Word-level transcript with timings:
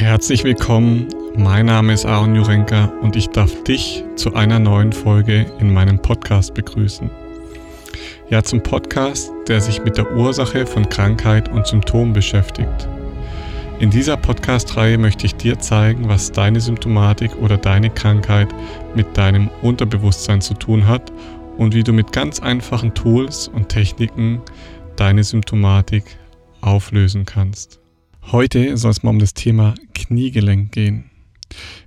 Herzlich 0.00 0.44
willkommen, 0.44 1.08
mein 1.36 1.66
Name 1.66 1.92
ist 1.92 2.06
Aaron 2.06 2.34
Jurenka 2.34 2.86
und 3.02 3.16
ich 3.16 3.28
darf 3.28 3.64
dich 3.64 4.02
zu 4.16 4.32
einer 4.32 4.58
neuen 4.58 4.94
Folge 4.94 5.44
in 5.58 5.74
meinem 5.74 6.00
Podcast 6.00 6.54
begrüßen. 6.54 7.10
Ja, 8.30 8.42
zum 8.42 8.62
Podcast, 8.62 9.30
der 9.46 9.60
sich 9.60 9.84
mit 9.84 9.98
der 9.98 10.10
Ursache 10.16 10.64
von 10.64 10.88
Krankheit 10.88 11.50
und 11.50 11.66
Symptomen 11.66 12.14
beschäftigt. 12.14 12.88
In 13.78 13.90
dieser 13.90 14.16
Podcast-Reihe 14.16 14.96
möchte 14.96 15.26
ich 15.26 15.34
dir 15.34 15.58
zeigen, 15.58 16.08
was 16.08 16.32
deine 16.32 16.62
Symptomatik 16.62 17.36
oder 17.36 17.58
deine 17.58 17.90
Krankheit 17.90 18.48
mit 18.94 19.18
deinem 19.18 19.50
Unterbewusstsein 19.60 20.40
zu 20.40 20.54
tun 20.54 20.88
hat 20.88 21.12
und 21.58 21.74
wie 21.74 21.84
du 21.84 21.92
mit 21.92 22.10
ganz 22.10 22.40
einfachen 22.40 22.94
Tools 22.94 23.48
und 23.48 23.68
Techniken 23.68 24.40
deine 24.96 25.24
Symptomatik 25.24 26.04
auflösen 26.62 27.26
kannst. 27.26 27.79
Heute 28.26 28.76
soll 28.76 28.90
es 28.92 29.02
mal 29.02 29.10
um 29.10 29.18
das 29.18 29.34
Thema 29.34 29.74
Kniegelenk 29.94 30.72
gehen. 30.72 31.10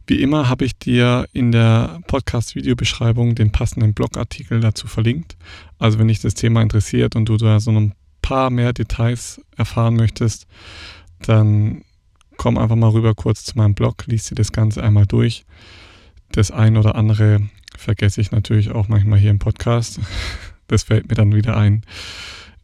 Wie 0.07 0.21
immer 0.21 0.49
habe 0.49 0.65
ich 0.65 0.77
dir 0.77 1.27
in 1.31 1.51
der 1.51 2.01
Podcast-Videobeschreibung 2.07 3.35
den 3.35 3.51
passenden 3.51 3.93
Blogartikel 3.93 4.59
dazu 4.59 4.87
verlinkt. 4.87 5.37
Also 5.79 5.99
wenn 5.99 6.09
dich 6.09 6.19
das 6.19 6.33
Thema 6.33 6.61
interessiert 6.61 7.15
und 7.15 7.29
du 7.29 7.37
da 7.37 7.59
so 7.59 7.71
ein 7.71 7.93
paar 8.21 8.49
mehr 8.49 8.73
Details 8.73 9.41
erfahren 9.55 9.95
möchtest, 9.95 10.47
dann 11.21 11.83
komm 12.35 12.57
einfach 12.57 12.75
mal 12.75 12.89
rüber 12.89 13.15
kurz 13.15 13.45
zu 13.45 13.57
meinem 13.57 13.75
Blog, 13.75 14.05
liest 14.07 14.31
dir 14.31 14.35
das 14.35 14.51
Ganze 14.51 14.83
einmal 14.83 15.05
durch. 15.05 15.45
Das 16.31 16.51
ein 16.51 16.75
oder 16.75 16.95
andere 16.95 17.47
vergesse 17.77 18.19
ich 18.21 18.31
natürlich 18.31 18.71
auch 18.71 18.87
manchmal 18.87 19.19
hier 19.19 19.31
im 19.31 19.39
Podcast. 19.39 19.99
Das 20.67 20.83
fällt 20.83 21.09
mir 21.09 21.15
dann 21.15 21.35
wieder 21.35 21.57
ein, 21.57 21.83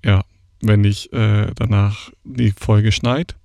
ja, 0.04 0.24
wenn 0.62 0.86
ich 0.86 1.12
äh, 1.12 1.52
danach 1.54 2.10
die 2.24 2.52
Folge 2.52 2.94
schneid. 2.94 3.36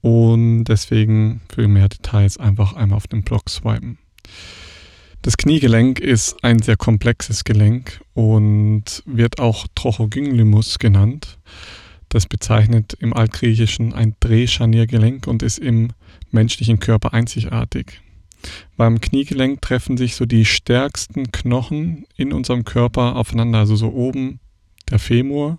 Und 0.00 0.64
deswegen 0.64 1.40
für 1.52 1.66
mehr 1.68 1.88
Details 1.88 2.38
einfach 2.38 2.74
einmal 2.74 2.96
auf 2.96 3.08
den 3.08 3.22
Blog 3.22 3.50
swipen. 3.50 3.98
Das 5.22 5.36
Kniegelenk 5.36 5.98
ist 5.98 6.42
ein 6.44 6.60
sehr 6.60 6.76
komplexes 6.76 7.42
Gelenk 7.42 8.00
und 8.14 9.02
wird 9.04 9.40
auch 9.40 9.66
Trochogynglimus 9.74 10.78
genannt. 10.78 11.38
Das 12.08 12.26
bezeichnet 12.26 12.94
im 13.00 13.12
Altgriechischen 13.12 13.92
ein 13.92 14.14
Drehscharniergelenk 14.20 15.26
und 15.26 15.42
ist 15.42 15.58
im 15.58 15.90
menschlichen 16.30 16.78
Körper 16.78 17.12
einzigartig. 17.12 18.00
Beim 18.76 19.00
Kniegelenk 19.00 19.60
treffen 19.60 19.96
sich 19.96 20.14
so 20.14 20.24
die 20.24 20.44
stärksten 20.44 21.32
Knochen 21.32 22.06
in 22.16 22.32
unserem 22.32 22.64
Körper 22.64 23.16
aufeinander, 23.16 23.58
also 23.58 23.74
so 23.74 23.88
oben 23.92 24.38
der 24.88 24.98
Femur 24.98 25.58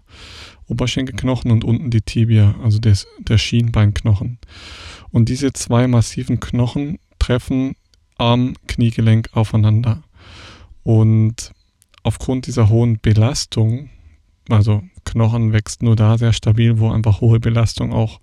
Oberschenkelknochen 0.69 1.51
und 1.51 1.63
unten 1.63 1.89
die 1.89 2.01
Tibia, 2.01 2.55
also 2.63 2.79
des, 2.79 3.07
der 3.19 3.37
Schienbeinknochen. 3.37 4.37
Und 5.11 5.29
diese 5.29 5.53
zwei 5.53 5.87
massiven 5.87 6.39
Knochen 6.39 6.99
treffen 7.17 7.75
am 8.17 8.53
Kniegelenk 8.67 9.29
aufeinander. 9.33 10.03
Und 10.83 11.51
aufgrund 12.03 12.47
dieser 12.47 12.69
hohen 12.69 12.99
Belastung, 13.01 13.89
also 14.49 14.83
Knochen 15.05 15.53
wächst 15.53 15.83
nur 15.83 15.95
da 15.95 16.17
sehr 16.17 16.33
stabil, 16.33 16.79
wo 16.79 16.91
einfach 16.91 17.21
hohe 17.21 17.39
Belastung 17.39 17.93
auch 17.93 18.19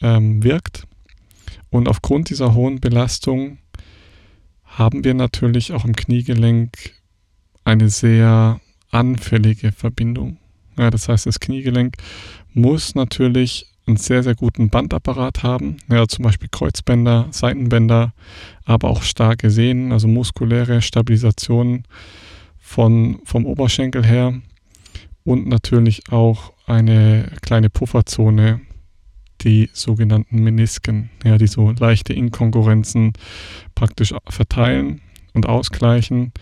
ähm, 0.00 0.42
wirkt. 0.42 0.86
Und 1.70 1.88
aufgrund 1.88 2.30
dieser 2.30 2.54
hohen 2.54 2.80
Belastung 2.80 3.58
haben 4.64 5.04
wir 5.04 5.14
natürlich 5.14 5.72
auch 5.72 5.84
im 5.84 5.94
Kniegelenk 5.94 6.94
eine 7.64 7.88
sehr 7.88 8.60
anfällige 8.90 9.72
Verbindung. 9.72 10.38
Ja, 10.78 10.90
das 10.90 11.08
heißt, 11.08 11.26
das 11.26 11.40
Kniegelenk 11.40 11.96
muss 12.54 12.94
natürlich 12.94 13.66
einen 13.86 13.96
sehr, 13.96 14.22
sehr 14.22 14.34
guten 14.34 14.70
Bandapparat 14.70 15.42
haben. 15.42 15.76
Ja, 15.90 16.06
zum 16.06 16.24
Beispiel 16.24 16.48
Kreuzbänder, 16.50 17.28
Seitenbänder, 17.30 18.12
aber 18.64 18.88
auch 18.90 19.02
starke 19.02 19.50
Sehnen, 19.50 19.92
also 19.92 20.06
muskuläre 20.06 20.82
Stabilisation 20.82 21.84
von, 22.58 23.18
vom 23.24 23.44
Oberschenkel 23.44 24.04
her 24.04 24.34
und 25.24 25.46
natürlich 25.46 26.10
auch 26.10 26.52
eine 26.66 27.30
kleine 27.42 27.70
Pufferzone, 27.70 28.60
die 29.40 29.68
sogenannten 29.72 30.42
Menisken, 30.42 31.10
ja, 31.24 31.36
die 31.36 31.48
so 31.48 31.72
leichte 31.72 32.12
Inkongruenzen 32.12 33.12
praktisch 33.74 34.14
verteilen 34.28 35.00
und 35.34 35.46
ausgleichen 35.46 36.32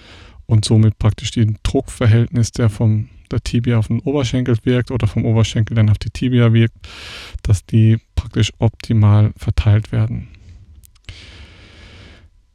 und 0.50 0.64
somit 0.64 0.98
praktisch 0.98 1.30
den 1.30 1.58
Druckverhältnis, 1.62 2.50
der 2.50 2.68
vom 2.68 3.08
der 3.30 3.40
Tibia 3.40 3.78
auf 3.78 3.86
den 3.86 4.00
Oberschenkel 4.00 4.56
wirkt 4.64 4.90
oder 4.90 5.06
vom 5.06 5.24
Oberschenkel 5.24 5.76
dann 5.76 5.88
auf 5.88 5.98
die 5.98 6.10
Tibia 6.10 6.52
wirkt, 6.52 6.74
dass 7.44 7.64
die 7.64 7.98
praktisch 8.16 8.52
optimal 8.58 9.32
verteilt 9.36 9.92
werden. 9.92 10.26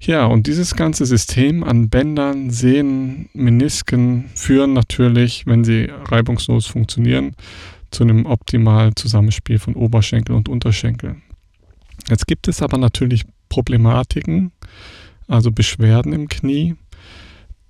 Ja, 0.02 0.26
und 0.26 0.48
dieses 0.48 0.76
ganze 0.76 1.06
System 1.06 1.64
an 1.64 1.90
Bändern, 1.90 2.50
Sehnen, 2.50 3.30
Menisken 3.34 4.26
führen 4.36 4.74
natürlich, 4.74 5.48
wenn 5.48 5.64
sie 5.64 5.90
reibungslos 5.90 6.66
funktionieren, 6.68 7.36
zu 7.92 8.04
einem 8.04 8.26
optimalen 8.26 8.98
Zusammenspiel 8.98 9.58
von 9.58 9.76
Oberschenkel 9.76 10.36
und 10.36 10.50
Unterschenkel. 10.50 11.16
Jetzt 12.10 12.28
gibt 12.28 12.50
es 12.50 12.62
aber 12.62 12.78
natürlich 12.78 13.24
Problematiken, 13.48 14.52
also 15.28 15.52
Beschwerden 15.52 16.12
im 16.12 16.28
Knie, 16.28 16.76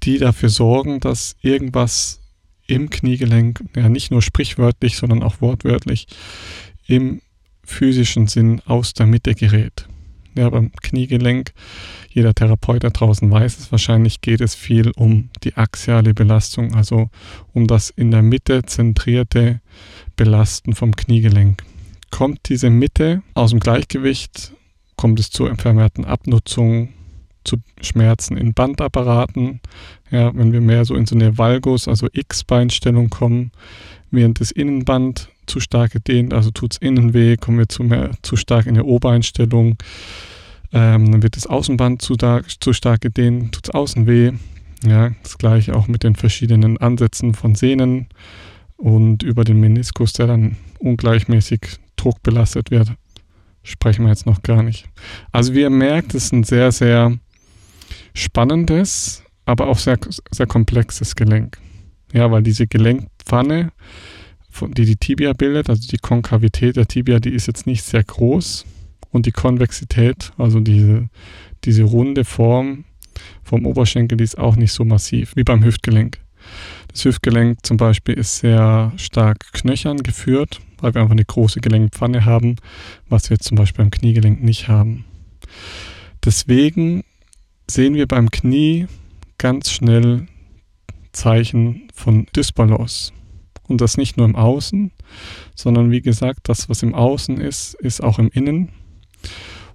die 0.06 0.18
dafür 0.20 0.50
sorgen, 0.50 1.00
dass 1.00 1.36
irgendwas 1.42 2.22
im 2.68 2.90
Kniegelenk, 2.90 3.64
ja 3.76 3.90
nicht 3.90 4.12
nur 4.12 4.22
sprichwörtlich, 4.22 4.98
sondern 4.98 5.24
auch 5.24 5.42
wortwörtlich, 5.42 6.08
im 6.88 7.22
physischen 7.64 8.28
Sinn 8.28 8.62
aus 8.66 8.94
der 8.94 9.08
Mitte 9.08 9.36
gerät. 9.36 9.88
Ja, 10.36 10.50
beim 10.50 10.72
Kniegelenk, 10.74 11.54
jeder 12.10 12.34
Therapeut 12.34 12.84
da 12.84 12.90
draußen 12.90 13.30
weiß 13.30 13.58
es 13.58 13.72
wahrscheinlich, 13.72 14.20
geht 14.22 14.42
es 14.42 14.54
viel 14.54 14.92
um 14.92 15.30
die 15.44 15.56
axiale 15.56 16.14
Belastung, 16.14 16.76
also 16.76 17.10
um 17.54 17.68
das 17.68 17.90
in 17.90 18.12
der 18.12 18.22
Mitte 18.22 18.64
zentrierte 18.64 19.62
Belasten 20.18 20.76
vom 20.76 20.96
Kniegelenk. 20.96 21.64
Kommt 22.12 22.50
diese 22.50 22.70
Mitte 22.70 23.24
aus 23.34 23.52
dem 23.52 23.60
Gleichgewicht, 23.60 24.52
kommt 24.98 25.20
es 25.20 25.30
zur 25.30 25.56
vermehrten 25.56 26.04
Abnutzung, 26.04 26.90
zu 27.46 27.58
Schmerzen 27.82 28.38
in 28.38 28.54
Bandapparaten. 28.54 29.62
Ja, 30.12 30.36
wenn 30.36 30.52
wir 30.52 30.62
mehr 30.62 30.86
so 30.86 30.96
in 30.96 31.06
so 31.06 31.16
eine 31.16 31.38
Valgus, 31.38 31.88
also 31.88 32.08
X-Beinstellung 32.12 33.10
kommen, 33.10 33.52
während 34.12 34.40
das 34.40 34.52
Innenband 34.52 35.30
zu 35.46 35.60
stark 35.60 35.92
gedehnt, 35.92 36.34
also 36.34 36.52
tut 36.52 36.74
es 36.74 36.78
innen 36.80 37.14
weh, 37.14 37.38
kommen 37.38 37.60
wir 37.60 37.70
zu, 37.70 37.84
mehr, 37.84 38.12
zu 38.22 38.36
stark 38.36 38.66
in 38.66 38.76
der 38.76 38.86
O-Beinstellung. 38.86 39.78
Ähm, 40.74 41.12
dann 41.12 41.24
wird 41.24 41.36
das 41.36 41.48
Außenband 41.48 42.02
zu, 42.02 42.16
da, 42.16 42.42
zu 42.60 42.74
stark 42.74 43.02
gedehnt, 43.02 43.54
tut 43.54 43.68
es 43.68 43.74
außen 43.74 44.08
weh. 44.08 44.32
Ja, 44.84 45.12
das 45.24 45.38
gleiche 45.38 45.76
auch 45.76 45.88
mit 45.88 46.04
den 46.04 46.16
verschiedenen 46.16 46.78
Ansätzen 46.78 47.34
von 47.34 47.56
Sehnen 47.56 48.08
und 48.78 49.24
über 49.24 49.44
den 49.44 49.60
Meniskus, 49.60 50.14
der 50.14 50.28
dann 50.28 50.58
ungleichmäßig 50.80 51.62
druckbelastet 51.96 52.72
wird, 52.72 52.92
sprechen 53.64 54.04
wir 54.04 54.10
jetzt 54.10 54.26
noch 54.26 54.44
gar 54.44 54.64
nicht. 54.64 54.88
Also 55.32 55.54
wie 55.54 55.62
ihr 55.62 55.70
merkt, 55.70 56.14
ist 56.14 56.34
ein 56.34 56.44
sehr, 56.44 56.72
sehr 56.72 57.18
spannendes, 58.16 59.24
aber 59.46 59.68
auch 59.68 59.78
sehr, 59.78 60.00
sehr 60.32 60.48
komplexes 60.48 61.16
Gelenk. 61.16 61.60
Ja, 62.14 62.32
weil 62.32 62.42
diese 62.42 62.66
Gelenkpfanne, 62.66 63.72
die 64.62 64.86
die 64.86 64.96
Tibia 64.96 65.34
bildet, 65.34 65.70
also 65.70 65.88
die 65.88 65.98
Konkavität 65.98 66.78
der 66.78 66.88
Tibia, 66.88 67.20
die 67.20 67.34
ist 67.34 67.46
jetzt 67.48 67.68
nicht 67.68 67.84
sehr 67.84 68.04
groß 68.04 68.66
und 69.12 69.26
die 69.26 69.32
Konvexität, 69.32 70.32
also 70.38 70.60
diese, 70.60 71.10
diese 71.66 71.84
runde 71.84 72.26
Form 72.26 72.86
vom 73.44 73.66
Oberschenkel, 73.66 74.18
die 74.18 74.24
ist 74.24 74.38
auch 74.38 74.56
nicht 74.56 74.72
so 74.72 74.86
massiv 74.86 75.36
wie 75.36 75.44
beim 75.44 75.64
Hüftgelenk. 75.64 76.20
Das 76.88 77.04
Hüftgelenk 77.04 77.66
zum 77.66 77.78
Beispiel 77.78 78.16
ist 78.16 78.38
sehr 78.38 78.94
stark 78.96 79.52
knöchern 79.54 79.98
geführt, 79.98 80.62
weil 80.80 80.94
wir 80.94 81.02
einfach 81.02 81.12
eine 81.12 81.26
große 81.26 81.60
Gelenkpfanne 81.60 82.24
haben, 82.24 82.56
was 83.10 83.30
wir 83.30 83.40
zum 83.40 83.58
Beispiel 83.58 83.84
beim 83.84 83.92
Kniegelenk 83.92 84.42
nicht 84.42 84.68
haben. 84.68 85.06
Deswegen 86.24 87.04
sehen 87.70 87.96
wir 87.96 88.08
beim 88.08 88.32
Knie 88.32 88.88
ganz 89.38 89.72
schnell 89.72 90.28
Zeichen 91.12 91.88
von 91.94 92.28
Dysbalance. 92.36 93.12
Und 93.68 93.82
das 93.82 93.98
nicht 93.98 94.18
nur 94.18 94.28
im 94.28 94.36
Außen, 94.36 94.92
sondern 95.56 95.90
wie 95.90 96.02
gesagt, 96.02 96.50
das, 96.50 96.70
was 96.70 96.84
im 96.84 96.94
Außen 96.94 97.40
ist, 97.40 97.74
ist 97.76 98.04
auch 98.04 98.20
im 98.20 98.30
Innen. 98.30 98.70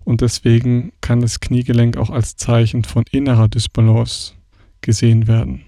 Und 0.04 0.20
deswegen 0.20 0.92
kann 1.00 1.20
das 1.20 1.40
Kniegelenk 1.40 1.96
auch 1.96 2.10
als 2.10 2.36
Zeichen 2.36 2.84
von 2.84 3.04
innerer 3.10 3.48
Dysbalance 3.48 4.34
gesehen 4.80 5.26
werden. 5.26 5.62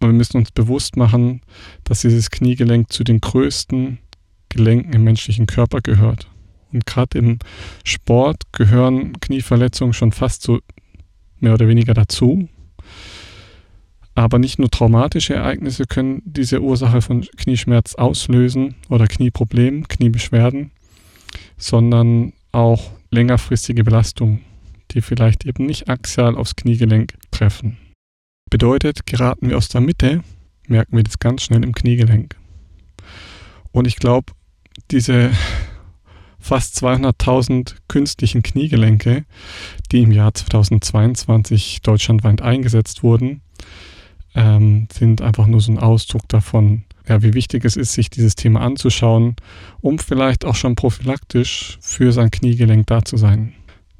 Und 0.00 0.08
wir 0.08 0.14
müssen 0.14 0.38
uns 0.38 0.50
bewusst 0.50 0.96
machen, 0.96 1.42
dass 1.84 2.00
dieses 2.02 2.30
Kniegelenk 2.30 2.92
zu 2.92 3.04
den 3.04 3.20
größten 3.20 3.98
Gelenken 4.48 4.92
im 4.92 5.04
menschlichen 5.04 5.46
Körper 5.46 5.80
gehört. 5.80 6.28
Und 6.72 6.86
gerade 6.86 7.18
im 7.18 7.38
Sport 7.84 8.44
gehören 8.52 9.20
Knieverletzungen 9.20 9.92
schon 9.92 10.12
fast 10.12 10.42
zu 10.42 10.60
mehr 11.42 11.54
oder 11.54 11.68
weniger 11.68 11.94
dazu. 11.94 12.48
Aber 14.14 14.38
nicht 14.38 14.58
nur 14.58 14.70
traumatische 14.70 15.34
Ereignisse 15.34 15.86
können 15.86 16.22
diese 16.24 16.60
Ursache 16.60 17.00
von 17.00 17.22
Knieschmerz 17.22 17.94
auslösen 17.94 18.74
oder 18.90 19.06
Knieproblem, 19.06 19.88
Kniebeschwerden, 19.88 20.70
sondern 21.56 22.34
auch 22.52 22.92
längerfristige 23.10 23.84
Belastungen, 23.84 24.40
die 24.90 25.00
vielleicht 25.00 25.46
eben 25.46 25.64
nicht 25.64 25.88
axial 25.88 26.36
aufs 26.36 26.56
Kniegelenk 26.56 27.14
treffen. 27.30 27.78
Bedeutet, 28.50 29.06
geraten 29.06 29.48
wir 29.48 29.56
aus 29.56 29.68
der 29.68 29.80
Mitte, 29.80 30.22
merken 30.68 30.96
wir 30.96 31.04
das 31.04 31.18
ganz 31.18 31.42
schnell 31.42 31.64
im 31.64 31.72
Kniegelenk. 31.72 32.36
Und 33.72 33.86
ich 33.86 33.96
glaube, 33.96 34.32
diese 34.90 35.30
fast 36.42 36.82
200.000 36.82 37.76
künstlichen 37.88 38.42
Kniegelenke, 38.42 39.24
die 39.92 40.02
im 40.02 40.12
Jahr 40.12 40.34
2022 40.34 41.80
deutschlandweit 41.82 42.42
eingesetzt 42.42 43.02
wurden, 43.02 43.40
ähm, 44.34 44.88
sind 44.92 45.22
einfach 45.22 45.46
nur 45.46 45.60
so 45.60 45.72
ein 45.72 45.78
Ausdruck 45.78 46.28
davon, 46.28 46.82
ja, 47.08 47.22
wie 47.22 47.34
wichtig 47.34 47.64
es 47.64 47.76
ist, 47.76 47.92
sich 47.92 48.10
dieses 48.10 48.34
Thema 48.34 48.60
anzuschauen, 48.60 49.36
um 49.80 49.98
vielleicht 49.98 50.44
auch 50.44 50.56
schon 50.56 50.74
prophylaktisch 50.74 51.78
für 51.80 52.12
sein 52.12 52.30
Kniegelenk 52.30 52.86
da 52.86 53.04
zu 53.04 53.16
sein. 53.16 53.52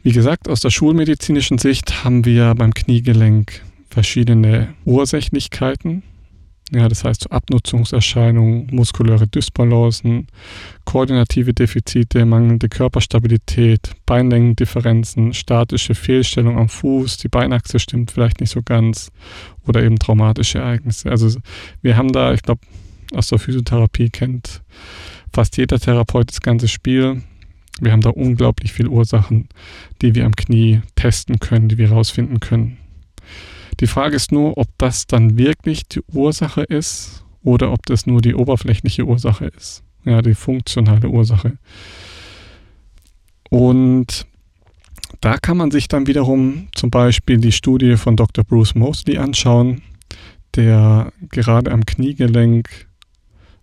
Wie 0.03 0.13
gesagt, 0.13 0.49
aus 0.49 0.61
der 0.61 0.71
schulmedizinischen 0.71 1.59
Sicht 1.59 2.05
haben 2.05 2.25
wir 2.25 2.55
beim 2.57 2.75
Kniegelenk 2.75 3.63
verschiedene 3.89 4.75
Ursächlichkeiten. 4.85 6.03
Ja, 6.75 6.89
das 6.89 7.05
heißt 7.05 7.31
Abnutzungserscheinungen, 7.31 8.69
muskuläre 8.71 9.27
Dysbalancen, 9.27 10.27
koordinative 10.87 11.53
Defizite, 11.53 12.25
mangelnde 12.25 12.71
Körperstabilität, 12.71 13.91
Beinlängendifferenzen, 14.07 15.35
statische 15.35 15.95
Fehlstellung 15.95 16.59
am 16.59 16.71
Fuß, 16.71 17.19
die 17.19 17.29
Beinachse 17.29 17.79
stimmt 17.79 18.11
vielleicht 18.11 18.41
nicht 18.41 18.51
so 18.51 18.63
ganz 18.63 19.11
oder 19.67 19.83
eben 19.83 19.99
traumatische 19.99 20.61
Ereignisse. 20.61 21.11
Also 21.11 21.39
wir 21.83 21.99
haben 21.99 22.11
da, 22.11 22.33
ich 22.33 22.41
glaube, 22.41 22.63
aus 23.13 23.29
der 23.29 23.39
Physiotherapie 23.39 24.09
kennt 24.09 24.63
fast 25.31 25.59
jeder 25.59 25.79
Therapeut 25.79 26.31
das 26.31 26.41
ganze 26.41 26.69
Spiel. 26.69 27.21
Wir 27.83 27.93
haben 27.93 28.01
da 28.01 28.11
unglaublich 28.11 28.73
viele 28.73 28.89
Ursachen, 28.89 29.49
die 30.01 30.15
wir 30.15 30.25
am 30.25 30.37
Knie 30.37 30.81
testen 30.95 31.39
können, 31.39 31.69
die 31.69 31.77
wir 31.77 31.91
herausfinden 31.91 32.41
können. 32.41 32.79
Die 33.81 33.87
Frage 33.87 34.17
ist 34.17 34.33
nur, 34.33 34.59
ob 34.59 34.69
das 34.79 35.07
dann 35.07 35.39
wirklich 35.39 35.85
die 35.85 36.03
Ursache 36.13 36.63
ist 36.63 37.25
oder 37.43 37.73
ob 37.73 37.87
das 37.87 38.07
nur 38.07 38.21
die 38.21 38.35
oberflächliche 38.35 39.05
Ursache 39.05 39.47
ist. 39.47 39.83
Ja, 40.05 40.23
die 40.23 40.35
funktionale 40.35 41.09
Ursache. 41.09 41.59
Und 43.51 44.27
da 45.21 45.37
kann 45.37 45.57
man 45.57 45.71
sich 45.71 45.89
dann 45.89 46.07
wiederum 46.07 46.69
zum 46.75 46.91
Beispiel 46.91 47.39
die 47.39 47.53
Studie 47.53 47.97
von 47.97 48.17
Dr. 48.17 48.45
Bruce 48.45 48.75
Mosley 48.75 49.19
anschauen, 49.19 49.83
der 50.57 51.13
gerade 51.31 51.71
am 51.71 51.87
Kniegelenk 51.87 52.89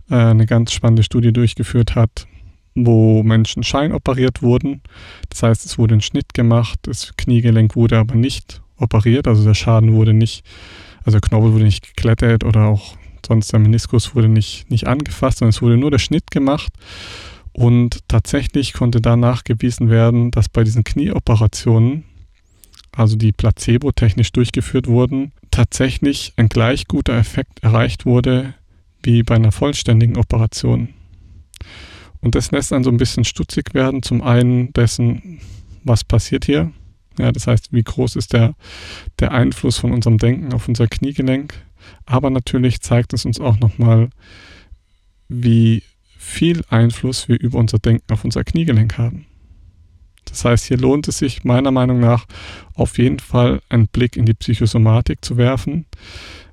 äh, 0.10 0.16
eine 0.16 0.46
ganz 0.46 0.74
spannende 0.74 1.04
Studie 1.04 1.34
durchgeführt 1.34 1.96
hat, 1.96 2.28
wo 2.76 3.24
Menschen 3.24 3.64
scheinoperiert 3.64 4.42
wurden. 4.42 4.82
Das 5.30 5.44
heißt, 5.44 5.66
es 5.66 5.78
wurde 5.78 5.96
ein 5.96 6.02
Schnitt 6.02 6.34
gemacht, 6.34 6.80
das 6.84 7.16
Kniegelenk 7.18 7.76
wurde 7.76 7.98
aber 7.98 8.16
nicht 8.16 8.62
operiert, 8.80 9.28
also 9.28 9.44
der 9.44 9.54
Schaden 9.54 9.94
wurde 9.94 10.14
nicht, 10.14 10.44
also 11.00 11.20
der 11.20 11.28
Knorpel 11.28 11.54
wurde 11.54 11.66
nicht 11.66 11.96
geklettert 11.96 12.44
oder 12.44 12.66
auch 12.66 12.96
sonst 13.26 13.52
der 13.52 13.60
Meniskus 13.60 14.16
wurde 14.16 14.30
nicht, 14.30 14.70
nicht 14.72 14.88
angefasst, 14.88 15.40
sondern 15.40 15.52
es 15.52 15.62
wurde 15.62 15.78
nur 15.78 15.92
der 15.92 16.00
Schnitt 16.00 16.32
gemacht. 16.32 16.74
Und 17.52 18.08
tatsächlich 18.08 18.74
konnte 18.74 19.02
da 19.02 19.16
nachgewiesen 19.16 19.90
werden, 19.90 20.32
dass 20.32 20.50
bei 20.50 20.64
diesen 20.64 20.84
Knieoperationen, 20.84 22.06
also 22.92 23.16
die 23.16 23.32
placebo-technisch 23.32 24.32
durchgeführt 24.32 24.88
wurden, 24.88 25.32
tatsächlich 25.52 26.34
ein 26.38 26.50
gleich 26.50 26.88
guter 26.88 27.18
Effekt 27.18 27.64
erreicht 27.64 28.06
wurde 28.06 28.54
wie 29.04 29.24
bei 29.24 29.36
einer 29.36 29.52
vollständigen 29.52 30.18
Operation. 30.18 30.90
Und 32.22 32.36
das 32.36 32.52
lässt 32.52 32.74
einen 32.74 32.84
so 32.84 32.90
ein 32.90 32.98
bisschen 32.98 33.24
stutzig 33.24 33.74
werden. 33.74 34.04
Zum 34.04 34.22
einen 34.22 34.74
dessen, 34.74 35.40
was 35.84 36.04
passiert 36.04 36.46
hier. 36.46 36.72
Ja, 37.20 37.34
das 37.34 37.48
heißt, 37.48 37.74
wie 37.74 37.84
groß 37.84 38.16
ist 38.16 38.34
der, 38.34 38.56
der 39.20 39.32
Einfluss 39.34 39.78
von 39.78 39.92
unserem 39.92 40.18
Denken 40.18 40.54
auf 40.54 40.68
unser 40.68 40.88
Kniegelenk. 40.88 41.54
Aber 42.06 42.30
natürlich 42.30 42.82
zeigt 42.82 43.14
es 43.14 43.26
uns 43.26 43.40
auch 43.40 43.60
nochmal, 43.60 44.10
wie 45.28 45.84
viel 46.18 46.64
Einfluss 46.70 47.28
wir 47.28 47.40
über 47.40 47.60
unser 47.60 47.78
Denken 47.78 48.12
auf 48.14 48.24
unser 48.24 48.44
Kniegelenk 48.44 48.98
haben. 48.98 49.26
Das 50.26 50.46
heißt, 50.46 50.66
hier 50.66 50.78
lohnt 50.78 51.08
es 51.08 51.18
sich 51.18 51.44
meiner 51.44 51.72
Meinung 51.72 52.00
nach 52.00 52.26
auf 52.74 52.98
jeden 52.98 53.20
Fall 53.20 53.62
einen 53.68 53.88
Blick 53.88 54.16
in 54.16 54.26
die 54.26 54.34
Psychosomatik 54.34 55.24
zu 55.26 55.38
werfen, 55.38 55.86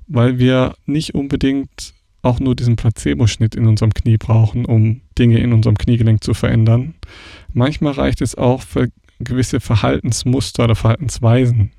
weil 0.07 0.39
wir 0.39 0.75
nicht 0.85 1.15
unbedingt 1.15 1.93
auch 2.23 2.39
nur 2.39 2.55
diesen 2.55 2.75
Placebo-Schnitt 2.75 3.55
in 3.55 3.67
unserem 3.67 3.93
Knie 3.93 4.17
brauchen, 4.17 4.65
um 4.65 5.01
Dinge 5.17 5.39
in 5.39 5.53
unserem 5.53 5.77
Kniegelenk 5.77 6.23
zu 6.23 6.33
verändern. 6.33 6.95
Manchmal 7.53 7.93
reicht 7.93 8.21
es 8.21 8.35
auch 8.35 8.61
gewisse 9.19 9.59
Verhaltensmuster 9.59 10.65
oder 10.65 10.75
Verhaltensweisen 10.75 11.71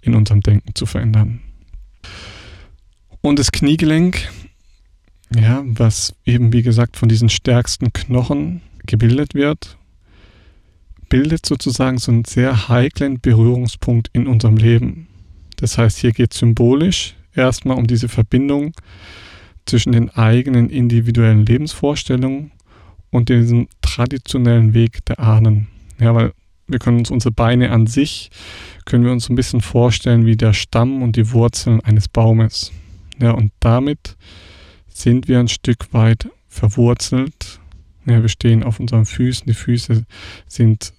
in 0.00 0.14
unserem 0.14 0.40
Denken 0.40 0.74
zu 0.74 0.86
verändern. 0.86 1.40
Und 3.20 3.38
das 3.38 3.50
Kniegelenk, 3.50 4.28
ja, 5.34 5.62
was 5.66 6.14
eben 6.24 6.52
wie 6.52 6.62
gesagt 6.62 6.96
von 6.96 7.08
diesen 7.08 7.28
stärksten 7.28 7.92
Knochen 7.92 8.60
gebildet 8.86 9.34
wird, 9.34 9.76
bildet 11.08 11.46
sozusagen 11.46 11.98
so 11.98 12.12
einen 12.12 12.24
sehr 12.24 12.68
heiklen 12.68 13.20
Berührungspunkt 13.20 14.10
in 14.12 14.26
unserem 14.26 14.56
Leben. 14.56 15.08
Das 15.56 15.78
heißt, 15.78 15.98
hier 15.98 16.12
geht 16.12 16.32
es 16.32 16.38
symbolisch 16.38 17.14
erstmal 17.34 17.78
um 17.78 17.86
diese 17.86 18.08
Verbindung 18.08 18.72
zwischen 19.66 19.92
den 19.92 20.10
eigenen 20.10 20.70
individuellen 20.70 21.44
Lebensvorstellungen 21.44 22.52
und 23.10 23.28
diesem 23.28 23.68
traditionellen 23.82 24.74
Weg 24.74 25.04
der 25.06 25.20
Ahnen. 25.20 25.68
Ja, 25.98 26.14
weil 26.14 26.32
wir 26.68 26.78
können 26.78 26.98
uns 26.98 27.10
unsere 27.10 27.32
Beine 27.32 27.70
an 27.70 27.86
sich, 27.86 28.30
können 28.84 29.04
wir 29.04 29.12
uns 29.12 29.28
ein 29.28 29.36
bisschen 29.36 29.60
vorstellen 29.60 30.26
wie 30.26 30.36
der 30.36 30.52
Stamm 30.52 31.02
und 31.02 31.16
die 31.16 31.32
Wurzeln 31.32 31.80
eines 31.80 32.08
Baumes. 32.08 32.72
Ja, 33.20 33.32
und 33.32 33.52
damit 33.60 34.16
sind 34.88 35.28
wir 35.28 35.38
ein 35.38 35.48
Stück 35.48 35.92
weit 35.92 36.28
verwurzelt. 36.48 37.60
Ja, 38.06 38.22
wir 38.22 38.28
stehen 38.28 38.62
auf 38.62 38.80
unseren 38.80 39.06
Füßen. 39.06 39.46
Die 39.46 39.54
Füße 39.54 40.04
sind 40.46 40.92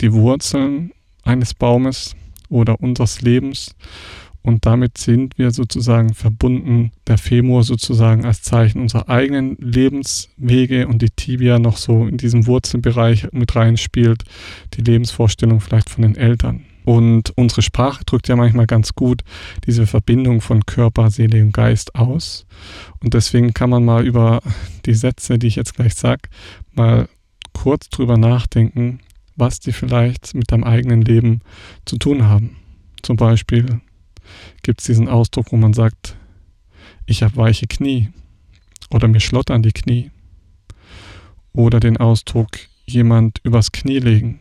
die 0.00 0.12
Wurzeln 0.12 0.92
eines 1.22 1.54
Baumes 1.54 2.14
oder 2.48 2.80
unseres 2.80 3.20
Lebens 3.20 3.74
und 4.42 4.66
damit 4.66 4.98
sind 4.98 5.38
wir 5.38 5.52
sozusagen 5.52 6.14
verbunden, 6.14 6.90
der 7.06 7.18
Femur 7.18 7.62
sozusagen 7.62 8.24
als 8.24 8.42
Zeichen 8.42 8.80
unserer 8.80 9.08
eigenen 9.08 9.56
Lebenswege 9.58 10.88
und 10.88 11.00
die 11.00 11.10
Tibia 11.10 11.58
noch 11.58 11.76
so 11.76 12.06
in 12.06 12.16
diesem 12.16 12.46
Wurzelbereich 12.46 13.28
mit 13.32 13.54
reinspielt, 13.54 14.24
die 14.74 14.82
Lebensvorstellung 14.82 15.60
vielleicht 15.60 15.90
von 15.90 16.02
den 16.02 16.16
Eltern. 16.16 16.64
Und 16.84 17.32
unsere 17.36 17.62
Sprache 17.62 18.04
drückt 18.04 18.26
ja 18.26 18.34
manchmal 18.34 18.66
ganz 18.66 18.94
gut 18.94 19.22
diese 19.66 19.86
Verbindung 19.86 20.40
von 20.40 20.66
Körper, 20.66 21.10
Seele 21.10 21.40
und 21.42 21.52
Geist 21.52 21.94
aus. 21.94 22.44
Und 23.00 23.14
deswegen 23.14 23.54
kann 23.54 23.70
man 23.70 23.84
mal 23.84 24.04
über 24.04 24.40
die 24.86 24.94
Sätze, 24.94 25.38
die 25.38 25.46
ich 25.46 25.56
jetzt 25.56 25.74
gleich 25.74 25.94
sage, 25.94 26.22
mal 26.72 27.08
kurz 27.52 27.88
drüber 27.88 28.16
nachdenken, 28.16 28.98
was 29.36 29.60
die 29.60 29.72
vielleicht 29.72 30.34
mit 30.34 30.50
deinem 30.50 30.64
eigenen 30.64 31.02
Leben 31.02 31.40
zu 31.84 31.98
tun 31.98 32.24
haben. 32.26 32.56
Zum 33.02 33.16
Beispiel, 33.16 33.80
gibt 34.62 34.80
es 34.80 34.86
diesen 34.86 35.08
Ausdruck, 35.08 35.52
wo 35.52 35.56
man 35.56 35.72
sagt, 35.72 36.16
ich 37.06 37.22
habe 37.22 37.36
weiche 37.36 37.66
Knie 37.66 38.10
oder 38.90 39.08
mir 39.08 39.20
schlottern 39.20 39.62
die 39.62 39.72
Knie. 39.72 40.10
Oder 41.54 41.80
den 41.80 41.98
Ausdruck, 41.98 42.48
jemand 42.86 43.40
übers 43.44 43.72
Knie 43.72 43.98
legen 43.98 44.38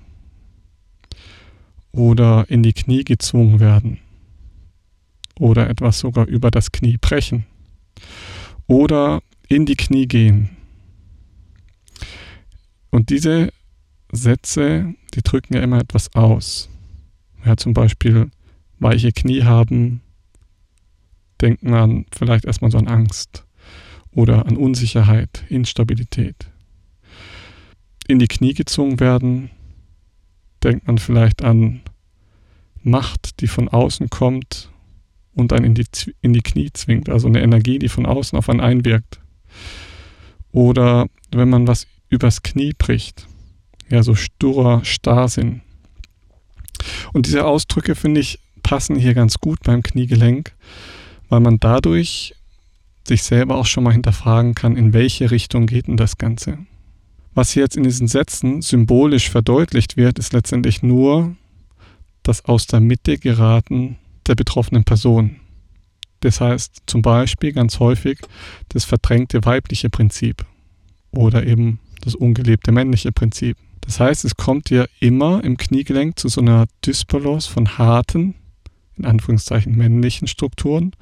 oder 1.91 2.45
in 2.49 2.63
die 2.63 2.73
Knie 2.73 3.03
gezwungen 3.03 3.59
werden 3.59 3.99
oder 5.39 5.69
etwas 5.69 5.99
sogar 5.99 6.27
über 6.27 6.51
das 6.51 6.71
Knie 6.71 6.97
brechen 6.97 7.45
oder 8.67 9.21
in 9.47 9.65
die 9.65 9.75
Knie 9.75 10.07
gehen. 10.07 10.49
Und 12.89 13.09
diese 13.09 13.51
Sätze, 14.11 14.93
die 15.13 15.21
drücken 15.21 15.55
ja 15.55 15.61
immer 15.61 15.79
etwas 15.79 16.13
aus. 16.15 16.69
Ja, 17.45 17.57
zum 17.57 17.73
Beispiel 17.73 18.29
weiche 18.81 19.11
Knie 19.11 19.43
haben, 19.43 20.01
denkt 21.39 21.63
man 21.63 22.05
vielleicht 22.11 22.45
erstmal 22.45 22.71
so 22.71 22.77
an 22.77 22.87
Angst 22.87 23.45
oder 24.11 24.45
an 24.45 24.57
Unsicherheit, 24.57 25.45
Instabilität. 25.49 26.35
In 28.07 28.19
die 28.19 28.27
Knie 28.27 28.53
gezwungen 28.53 28.99
werden, 28.99 29.49
denkt 30.63 30.87
man 30.87 30.97
vielleicht 30.97 31.43
an 31.43 31.81
Macht, 32.83 33.41
die 33.41 33.47
von 33.47 33.69
außen 33.69 34.09
kommt 34.09 34.69
und 35.33 35.53
einen 35.53 35.65
in 35.65 35.75
die, 35.75 35.85
in 36.21 36.33
die 36.33 36.41
Knie 36.41 36.71
zwingt, 36.73 37.09
also 37.09 37.27
eine 37.27 37.41
Energie, 37.41 37.79
die 37.79 37.89
von 37.89 38.05
außen 38.05 38.37
auf 38.37 38.49
einen 38.49 38.59
einwirkt. 38.59 39.21
Oder 40.51 41.07
wenn 41.31 41.49
man 41.49 41.67
was 41.67 41.87
übers 42.09 42.41
Knie 42.41 42.73
bricht, 42.77 43.27
ja, 43.89 44.03
so 44.03 44.15
sturer 44.15 44.83
Starrsinn. 44.83 45.61
Und 47.13 47.27
diese 47.27 47.45
Ausdrücke, 47.45 47.95
finde 47.95 48.21
ich, 48.21 48.39
passen 48.63 48.95
hier 48.95 49.13
ganz 49.13 49.39
gut 49.39 49.59
beim 49.63 49.83
Kniegelenk, 49.83 50.53
weil 51.29 51.39
man 51.39 51.59
dadurch 51.59 52.35
sich 53.07 53.23
selber 53.23 53.55
auch 53.55 53.65
schon 53.65 53.83
mal 53.83 53.93
hinterfragen 53.93 54.55
kann, 54.55 54.77
in 54.77 54.93
welche 54.93 55.31
Richtung 55.31 55.65
geht 55.65 55.87
denn 55.87 55.97
das 55.97 56.17
Ganze? 56.17 56.59
Was 57.33 57.51
hier 57.51 57.63
jetzt 57.63 57.77
in 57.77 57.83
diesen 57.83 58.07
Sätzen 58.07 58.61
symbolisch 58.61 59.29
verdeutlicht 59.29 59.97
wird, 59.97 60.19
ist 60.19 60.33
letztendlich 60.33 60.83
nur 60.83 61.35
das 62.23 62.45
aus 62.45 62.67
der 62.67 62.81
Mitte 62.81 63.17
geraten 63.17 63.97
der 64.27 64.35
betroffenen 64.35 64.83
Person. 64.83 65.37
Das 66.19 66.39
heißt 66.39 66.83
zum 66.85 67.01
Beispiel 67.01 67.51
ganz 67.53 67.79
häufig 67.79 68.19
das 68.69 68.85
verdrängte 68.85 69.43
weibliche 69.43 69.89
Prinzip 69.89 70.45
oder 71.11 71.45
eben 71.45 71.79
das 72.01 72.15
ungelebte 72.15 72.71
männliche 72.71 73.11
Prinzip. 73.11 73.57
Das 73.81 73.99
heißt, 73.99 74.25
es 74.25 74.35
kommt 74.35 74.69
ja 74.69 74.85
immer 74.99 75.43
im 75.43 75.57
Kniegelenk 75.57 76.19
zu 76.19 76.27
so 76.27 76.41
einer 76.41 76.67
Dysbalance 76.85 77.49
von 77.49 77.77
harten, 77.77 78.35
in 79.01 79.05
Anführungszeichen 79.05 79.75
männlichen 79.75 80.27
Strukturen 80.27 80.95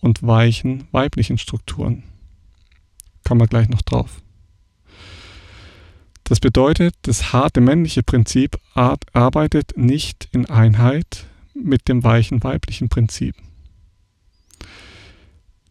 und 0.00 0.22
weichen 0.22 0.84
weiblichen 0.92 1.38
Strukturen. 1.38 2.04
Kommen 3.24 3.40
wir 3.40 3.48
gleich 3.48 3.68
noch 3.68 3.82
drauf. 3.82 4.22
Das 6.24 6.38
bedeutet, 6.38 6.94
das 7.02 7.32
harte 7.32 7.60
männliche 7.60 8.02
Prinzip 8.04 8.56
arbeitet 8.74 9.76
nicht 9.76 10.28
in 10.32 10.46
Einheit 10.46 11.26
mit 11.54 11.88
dem 11.88 12.04
weichen 12.04 12.42
weiblichen 12.44 12.88
Prinzip. 12.88 13.34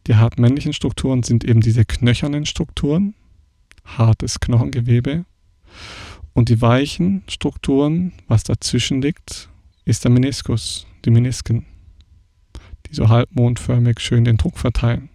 Die 0.07 0.15
harten 0.15 0.41
männlichen 0.41 0.73
Strukturen 0.73 1.23
sind 1.23 1.43
eben 1.43 1.61
diese 1.61 1.85
knöchernen 1.85 2.45
Strukturen, 2.45 3.13
hartes 3.85 4.39
Knochengewebe. 4.39 5.25
Und 6.33 6.49
die 6.49 6.61
weichen 6.61 7.23
Strukturen, 7.27 8.13
was 8.27 8.43
dazwischen 8.43 9.01
liegt, 9.01 9.48
ist 9.89 10.03
der 10.03 10.11
Meniskus, 10.11 10.85
die 11.03 11.09
Menisken, 11.09 11.65
die 12.85 12.93
so 12.93 13.09
halbmondförmig 13.09 13.99
schön 13.99 14.23
den 14.23 14.37
Druck 14.37 14.59
verteilen. 14.59 15.09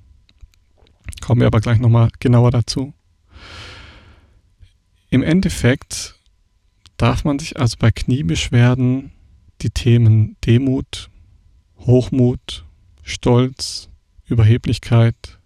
Kommen 1.21 1.41
wir 1.41 1.47
aber 1.47 1.61
gleich 1.61 1.79
nochmal 1.79 2.09
genauer 2.19 2.51
dazu. 2.51 2.93
Im 5.11 5.23
Endeffekt 5.23 6.17
darf 6.97 7.25
man 7.25 7.39
sich 7.39 7.59
also 7.59 7.77
bei 7.79 7.93
Kniebeschwerden 7.93 9.13
die 9.63 9.71
Themen 9.71 10.37
Demut, 10.45 11.09
Hochmut, 11.79 12.65
Stolz, 13.03 13.89
Überheblichkeit, 14.27 15.39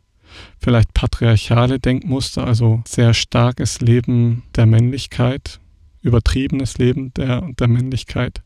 vielleicht 0.59 0.95
patriarchale 0.95 1.79
Denkmuster, 1.79 2.47
also 2.47 2.83
sehr 2.87 3.13
starkes 3.13 3.81
Leben 3.83 4.45
der 4.57 4.65
Männlichkeit, 4.65 5.61
übertriebenes 6.01 6.79
Leben 6.79 7.13
der, 7.13 7.43
der 7.59 7.69
Männlichkeit, 7.69 8.43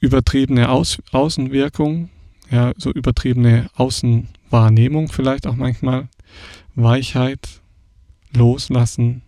übertriebene 0.00 0.68
Aus, 0.68 0.98
Außenwirkung, 1.12 2.10
ja, 2.50 2.72
so 2.76 2.90
übertriebene 2.92 3.68
Außenwahrnehmung 3.74 5.08
vielleicht 5.08 5.46
auch 5.46 5.56
manchmal, 5.56 6.08
Weichheit, 6.74 7.60
Loslassen, 8.34 9.22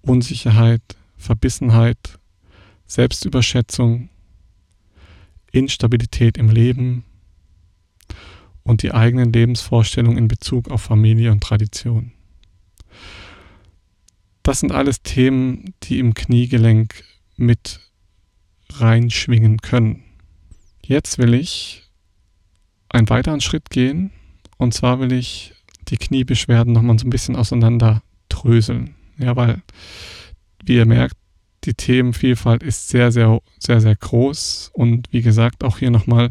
Unsicherheit, 0.00 0.82
Verbissenheit, 1.16 2.18
Selbstüberschätzung, 2.86 4.08
Instabilität 5.52 6.38
im 6.38 6.50
Leben, 6.50 7.04
und 8.66 8.82
die 8.82 8.92
eigenen 8.92 9.32
Lebensvorstellungen 9.32 10.18
in 10.18 10.28
Bezug 10.28 10.68
auf 10.70 10.82
Familie 10.82 11.30
und 11.30 11.40
Tradition. 11.40 12.12
Das 14.42 14.60
sind 14.60 14.72
alles 14.72 15.02
Themen, 15.02 15.74
die 15.84 15.98
im 15.98 16.14
Kniegelenk 16.14 17.04
mit 17.36 17.80
reinschwingen 18.80 19.58
können. 19.58 20.02
Jetzt 20.82 21.18
will 21.18 21.34
ich 21.34 21.84
einen 22.88 23.08
weiteren 23.08 23.40
Schritt 23.40 23.70
gehen 23.70 24.10
und 24.56 24.74
zwar 24.74 25.00
will 25.00 25.12
ich 25.12 25.54
die 25.88 25.98
Kniebeschwerden 25.98 26.72
nochmal 26.72 26.98
so 26.98 27.06
ein 27.06 27.10
bisschen 27.10 27.36
auseinander 27.36 28.02
dröseln. 28.28 28.94
Ja, 29.18 29.36
weil, 29.36 29.62
wie 30.64 30.76
ihr 30.76 30.86
merkt, 30.86 31.16
die 31.64 31.74
Themenvielfalt 31.74 32.62
ist 32.62 32.88
sehr, 32.88 33.10
sehr, 33.10 33.40
sehr, 33.58 33.80
sehr 33.80 33.96
groß 33.96 34.70
und 34.72 35.08
wie 35.10 35.22
gesagt, 35.22 35.64
auch 35.64 35.78
hier 35.78 35.90
nochmal 35.90 36.30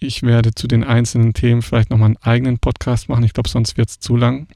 ich 0.00 0.22
werde 0.22 0.54
zu 0.54 0.66
den 0.66 0.82
einzelnen 0.82 1.34
Themen 1.34 1.62
vielleicht 1.62 1.90
nochmal 1.90 2.06
einen 2.06 2.16
eigenen 2.16 2.58
Podcast 2.58 3.08
machen. 3.08 3.22
Ich 3.22 3.34
glaube, 3.34 3.50
sonst 3.50 3.76
wird 3.76 3.90
es 3.90 4.00
zu 4.00 4.16
lang. 4.16 4.48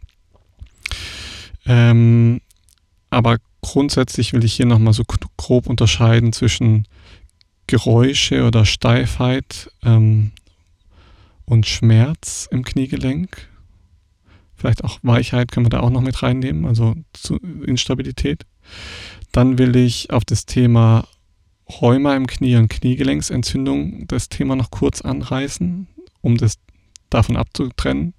Ähm, 1.67 2.41
aber 3.11 3.37
grundsätzlich 3.61 4.33
will 4.33 4.45
ich 4.45 4.55
hier 4.55 4.67
nochmal 4.67 4.95
so 4.95 5.05
grob 5.37 5.67
unterscheiden 5.67 6.33
zwischen 6.33 6.89
Geräusche 7.67 8.45
oder 8.45 8.65
Steifheit 8.65 9.71
ähm, 9.83 10.33
und 11.45 11.67
Schmerz 11.67 12.49
im 12.51 12.65
Kniegelenk. 12.65 13.49
Vielleicht 14.55 14.85
auch 14.85 14.99
Weichheit 15.03 15.53
können 15.53 15.67
wir 15.67 15.71
da 15.71 15.81
auch 15.81 15.91
noch 15.91 16.01
mit 16.01 16.23
reinnehmen, 16.23 16.67
also 16.67 16.95
Instabilität. 17.67 18.47
Dann 19.33 19.59
will 19.59 19.77
ich 19.77 20.11
auf 20.11 20.25
das 20.25 20.47
Thema 20.47 21.07
Rheuma 21.81 22.15
im 22.17 22.27
Knie 22.27 22.57
und 22.57 22.69
Kniegelenksentzündung 22.69 24.07
das 24.07 24.29
Thema 24.29 24.57
noch 24.57 24.71
kurz 24.71 25.01
anreißen, 25.01 25.89
um 26.21 26.37
das 26.37 26.59
davon 27.11 27.37
abzutrennen. 27.37 28.15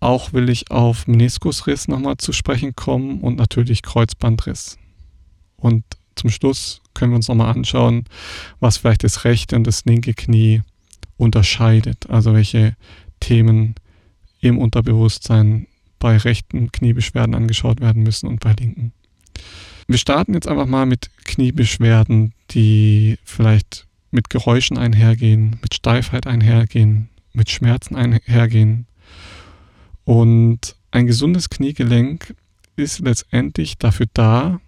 Auch 0.00 0.32
will 0.32 0.48
ich 0.48 0.70
auf 0.70 1.06
Meniskusriss 1.08 1.88
nochmal 1.88 2.16
zu 2.18 2.32
sprechen 2.32 2.76
kommen 2.76 3.20
und 3.20 3.36
natürlich 3.36 3.82
Kreuzbandriss. 3.82 4.78
Und 5.56 5.84
zum 6.18 6.30
Schluss 6.30 6.80
können 6.94 7.12
wir 7.12 7.16
uns 7.16 7.28
nochmal 7.28 7.54
anschauen, 7.54 8.04
was 8.60 8.76
vielleicht 8.76 9.04
das 9.04 9.24
rechte 9.24 9.56
und 9.56 9.66
das 9.66 9.84
linke 9.84 10.14
Knie 10.14 10.62
unterscheidet. 11.16 12.10
Also 12.10 12.34
welche 12.34 12.76
Themen 13.20 13.74
im 14.40 14.58
Unterbewusstsein 14.58 15.66
bei 15.98 16.16
rechten 16.16 16.70
Kniebeschwerden 16.70 17.34
angeschaut 17.34 17.80
werden 17.80 18.02
müssen 18.02 18.28
und 18.28 18.40
bei 18.40 18.52
linken. 18.52 18.92
Wir 19.86 19.98
starten 19.98 20.34
jetzt 20.34 20.46
einfach 20.46 20.66
mal 20.66 20.86
mit 20.86 21.10
Kniebeschwerden, 21.24 22.34
die 22.50 23.18
vielleicht 23.24 23.86
mit 24.10 24.30
Geräuschen 24.30 24.78
einhergehen, 24.78 25.58
mit 25.62 25.74
Steifheit 25.74 26.26
einhergehen, 26.26 27.08
mit 27.32 27.50
Schmerzen 27.50 27.96
einhergehen. 27.96 28.86
Und 30.04 30.76
ein 30.90 31.06
gesundes 31.06 31.50
Kniegelenk 31.50 32.34
ist 32.76 33.00
letztendlich 33.00 33.78
dafür 33.78 34.06
da, 34.14 34.60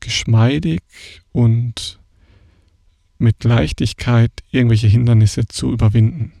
geschmeidig 0.00 0.80
und 1.32 1.98
mit 3.18 3.44
Leichtigkeit 3.44 4.32
irgendwelche 4.50 4.86
Hindernisse 4.86 5.46
zu 5.46 5.72
überwinden. 5.72 6.32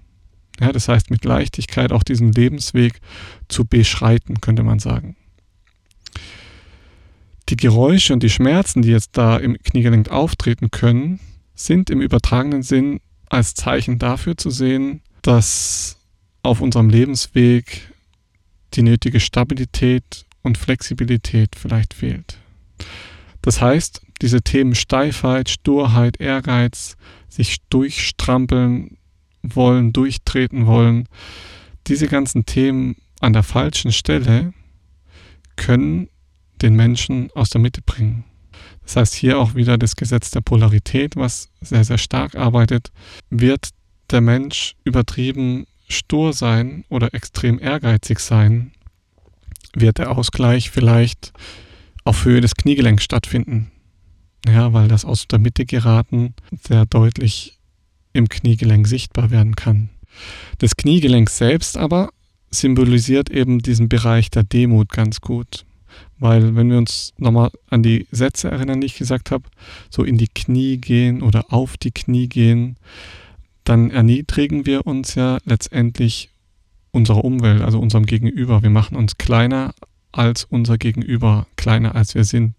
Ja, 0.60 0.72
das 0.72 0.88
heißt, 0.88 1.10
mit 1.10 1.24
Leichtigkeit 1.24 1.92
auch 1.92 2.02
diesen 2.02 2.32
Lebensweg 2.32 3.00
zu 3.48 3.64
beschreiten, 3.64 4.40
könnte 4.40 4.62
man 4.62 4.78
sagen 4.78 5.16
die 7.48 7.56
Geräusche 7.56 8.12
und 8.12 8.22
die 8.22 8.30
Schmerzen, 8.30 8.82
die 8.82 8.90
jetzt 8.90 9.16
da 9.16 9.36
im 9.36 9.56
Kniegelenk 9.58 10.10
auftreten 10.10 10.70
können, 10.70 11.20
sind 11.54 11.90
im 11.90 12.00
übertragenen 12.00 12.62
Sinn 12.62 13.00
als 13.28 13.54
Zeichen 13.54 13.98
dafür 13.98 14.36
zu 14.36 14.50
sehen, 14.50 15.02
dass 15.22 15.96
auf 16.42 16.60
unserem 16.60 16.88
Lebensweg 16.88 17.92
die 18.74 18.82
nötige 18.82 19.20
Stabilität 19.20 20.26
und 20.42 20.58
Flexibilität 20.58 21.56
vielleicht 21.56 21.94
fehlt. 21.94 22.38
Das 23.48 23.62
heißt, 23.62 24.02
diese 24.20 24.42
Themen 24.42 24.74
Steifheit, 24.74 25.48
Sturheit, 25.48 26.20
Ehrgeiz, 26.20 26.98
sich 27.30 27.62
durchstrampeln 27.70 28.98
wollen, 29.42 29.94
durchtreten 29.94 30.66
wollen, 30.66 31.08
diese 31.86 32.08
ganzen 32.08 32.44
Themen 32.44 32.96
an 33.20 33.32
der 33.32 33.42
falschen 33.42 33.90
Stelle 33.90 34.52
können 35.56 36.10
den 36.60 36.76
Menschen 36.76 37.30
aus 37.34 37.48
der 37.48 37.62
Mitte 37.62 37.80
bringen. 37.80 38.24
Das 38.82 38.96
heißt 38.96 39.14
hier 39.14 39.38
auch 39.38 39.54
wieder 39.54 39.78
das 39.78 39.96
Gesetz 39.96 40.30
der 40.30 40.42
Polarität, 40.42 41.16
was 41.16 41.48
sehr, 41.62 41.84
sehr 41.84 41.96
stark 41.96 42.34
arbeitet. 42.34 42.92
Wird 43.30 43.70
der 44.10 44.20
Mensch 44.20 44.74
übertrieben 44.84 45.66
stur 45.88 46.34
sein 46.34 46.84
oder 46.90 47.14
extrem 47.14 47.58
ehrgeizig 47.58 48.18
sein, 48.18 48.72
wird 49.72 49.96
der 49.96 50.10
Ausgleich 50.10 50.68
vielleicht 50.68 51.32
auf 52.08 52.24
Höhe 52.24 52.40
des 52.40 52.54
Kniegelenks 52.54 53.04
stattfinden. 53.04 53.70
Ja, 54.46 54.72
weil 54.72 54.88
das 54.88 55.04
aus 55.04 55.28
der 55.28 55.38
Mitte 55.38 55.66
geraten 55.66 56.32
sehr 56.66 56.86
deutlich 56.86 57.58
im 58.14 58.30
Kniegelenk 58.30 58.88
sichtbar 58.88 59.30
werden 59.30 59.56
kann. 59.56 59.90
Das 60.56 60.76
Kniegelenk 60.76 61.28
selbst 61.28 61.76
aber 61.76 62.08
symbolisiert 62.50 63.28
eben 63.28 63.58
diesen 63.58 63.90
Bereich 63.90 64.30
der 64.30 64.42
Demut 64.42 64.88
ganz 64.88 65.20
gut. 65.20 65.66
Weil 66.18 66.56
wenn 66.56 66.70
wir 66.70 66.78
uns 66.78 67.12
nochmal 67.18 67.50
an 67.68 67.82
die 67.82 68.06
Sätze 68.10 68.50
erinnern, 68.50 68.80
die 68.80 68.86
ich 68.86 68.96
gesagt 68.96 69.30
habe, 69.30 69.44
so 69.90 70.02
in 70.02 70.16
die 70.16 70.28
Knie 70.28 70.78
gehen 70.78 71.20
oder 71.20 71.52
auf 71.52 71.76
die 71.76 71.92
Knie 71.92 72.28
gehen, 72.28 72.76
dann 73.64 73.90
erniedrigen 73.90 74.64
wir 74.64 74.86
uns 74.86 75.14
ja 75.14 75.38
letztendlich 75.44 76.30
unserer 76.90 77.22
Umwelt, 77.22 77.60
also 77.60 77.78
unserem 77.78 78.06
Gegenüber. 78.06 78.62
Wir 78.62 78.70
machen 78.70 78.96
uns 78.96 79.18
kleiner 79.18 79.74
als 80.18 80.44
unser 80.44 80.78
Gegenüber, 80.78 81.46
kleiner 81.56 81.94
als 81.94 82.14
wir 82.14 82.24
sind. 82.24 82.54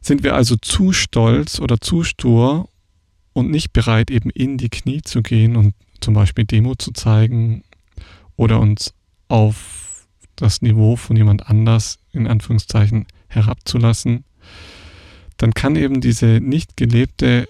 Sind 0.00 0.22
wir 0.22 0.34
also 0.34 0.56
zu 0.56 0.92
stolz 0.92 1.58
oder 1.58 1.80
zu 1.80 2.04
stur 2.04 2.68
und 3.32 3.50
nicht 3.50 3.72
bereit, 3.72 4.10
eben 4.10 4.30
in 4.30 4.56
die 4.56 4.68
Knie 4.68 5.02
zu 5.02 5.22
gehen 5.22 5.56
und 5.56 5.74
zum 6.00 6.14
Beispiel 6.14 6.44
Demo 6.44 6.74
zu 6.74 6.92
zeigen 6.92 7.64
oder 8.36 8.60
uns 8.60 8.94
auf 9.28 10.06
das 10.36 10.62
Niveau 10.62 10.96
von 10.96 11.16
jemand 11.16 11.48
anders 11.48 11.98
in 12.12 12.26
Anführungszeichen 12.26 13.06
herabzulassen, 13.28 14.24
dann 15.38 15.52
kann 15.52 15.76
eben 15.76 16.00
diese 16.00 16.40
nicht 16.40 16.76
gelebte 16.76 17.48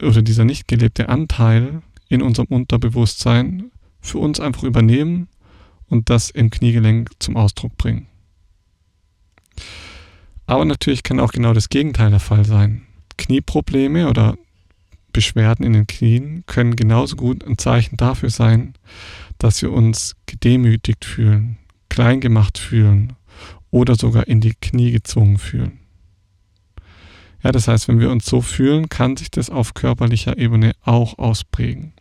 oder 0.00 0.22
dieser 0.22 0.44
nicht 0.44 0.66
gelebte 0.66 1.08
Anteil 1.08 1.82
in 2.08 2.22
unserem 2.22 2.48
Unterbewusstsein 2.48 3.70
für 4.00 4.18
uns 4.18 4.40
einfach 4.40 4.64
übernehmen 4.64 5.28
und 5.88 6.10
das 6.10 6.30
im 6.30 6.50
Kniegelenk 6.50 7.10
zum 7.18 7.36
Ausdruck 7.36 7.76
bringen. 7.76 8.06
Aber 10.46 10.64
natürlich 10.64 11.02
kann 11.02 11.20
auch 11.20 11.32
genau 11.32 11.52
das 11.52 11.68
Gegenteil 11.68 12.10
der 12.10 12.20
Fall 12.20 12.44
sein. 12.44 12.82
Knieprobleme 13.16 14.08
oder 14.08 14.36
Beschwerden 15.12 15.64
in 15.64 15.72
den 15.72 15.86
Knien 15.86 16.44
können 16.46 16.76
genauso 16.76 17.16
gut 17.16 17.44
ein 17.44 17.56
Zeichen 17.56 17.96
dafür 17.96 18.30
sein, 18.30 18.74
dass 19.38 19.62
wir 19.62 19.72
uns 19.72 20.16
gedemütigt 20.26 21.04
fühlen, 21.04 21.58
klein 21.88 22.20
gemacht 22.20 22.58
fühlen 22.58 23.14
oder 23.70 23.94
sogar 23.94 24.26
in 24.26 24.40
die 24.40 24.54
Knie 24.54 24.90
gezwungen 24.90 25.38
fühlen. 25.38 25.80
Ja, 27.42 27.52
das 27.52 27.68
heißt, 27.68 27.88
wenn 27.88 28.00
wir 28.00 28.10
uns 28.10 28.24
so 28.24 28.40
fühlen, 28.40 28.88
kann 28.88 29.16
sich 29.16 29.30
das 29.30 29.50
auf 29.50 29.74
körperlicher 29.74 30.38
Ebene 30.38 30.72
auch 30.82 31.18
ausprägen. 31.18 31.92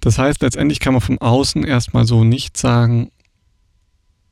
Das 0.00 0.18
heißt, 0.18 0.42
letztendlich 0.42 0.80
kann 0.80 0.92
man 0.92 1.00
vom 1.00 1.18
Außen 1.18 1.64
erstmal 1.64 2.04
so 2.04 2.24
nicht 2.24 2.56
sagen, 2.56 3.10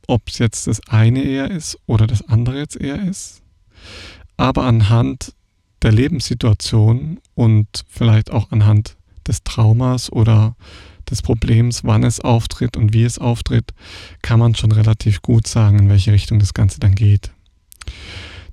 ob 0.09 0.29
es 0.29 0.39
jetzt 0.39 0.67
das 0.67 0.81
eine 0.89 1.23
eher 1.23 1.51
ist 1.51 1.79
oder 1.87 2.07
das 2.07 2.23
andere 2.29 2.59
jetzt 2.59 2.77
eher 2.77 3.03
ist. 3.03 3.43
Aber 4.37 4.65
anhand 4.65 5.35
der 5.83 5.93
Lebenssituation 5.93 7.19
und 7.35 7.85
vielleicht 7.89 8.31
auch 8.31 8.51
anhand 8.51 8.97
des 9.27 9.43
Traumas 9.45 10.11
oder 10.11 10.57
des 11.11 11.23
Problems, 11.23 11.85
wann 11.85 12.05
es 12.05 12.21
auftritt 12.21 12.77
und 12.77 12.93
wie 12.93 13.05
es 13.05 13.19
auftritt, 13.19 13.73
kann 14.23 14.39
man 14.39 14.55
schon 14.55 14.73
relativ 14.73 15.23
gut 15.23 15.47
sagen, 15.47 15.79
in 15.79 15.89
welche 15.89 16.13
Richtung 16.13 16.39
das 16.39 16.55
Ganze 16.55 16.81
dann 16.81 16.95
geht. 16.95 17.33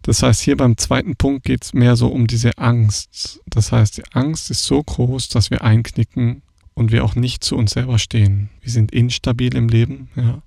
Das 0.01 0.24
heißt, 0.24 0.41
hier 0.41 0.58
beim 0.58 0.77
zweiten 0.77 1.15
Punkt 1.15 1.44
geht 1.44 1.63
es 1.63 1.74
mehr 1.74 1.96
so 1.96 2.08
um 2.08 2.25
diese 2.25 2.58
Angst. 2.58 3.41
Das 3.46 3.72
heißt, 3.72 3.98
die 3.98 4.03
Angst 4.13 4.50
ist 4.50 4.63
so 4.63 4.82
groß, 4.82 5.29
dass 5.29 5.51
wir 5.51 5.63
einknicken 5.63 6.41
und 6.74 6.91
wir 6.91 7.03
auch 7.03 7.15
nicht 7.15 7.44
zu 7.44 7.56
uns 7.58 7.72
selber 7.72 8.00
stehen. 8.00 8.50
Wir 8.62 8.72
sind 8.72 8.91
instabil 8.91 9.56
im 9.56 9.68
Leben. 9.68 10.10
Ja. 10.15 10.41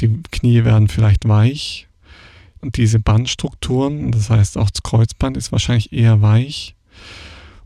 Die 0.00 0.20
Knie 0.30 0.64
werden 0.64 0.88
vielleicht 0.88 1.28
weich. 1.28 1.88
Und 2.60 2.76
diese 2.76 3.00
Bandstrukturen, 3.00 4.12
das 4.12 4.28
heißt 4.28 4.58
auch 4.58 4.70
das 4.70 4.82
Kreuzband 4.82 5.36
ist 5.36 5.50
wahrscheinlich 5.52 5.92
eher 5.92 6.20
weich 6.20 6.74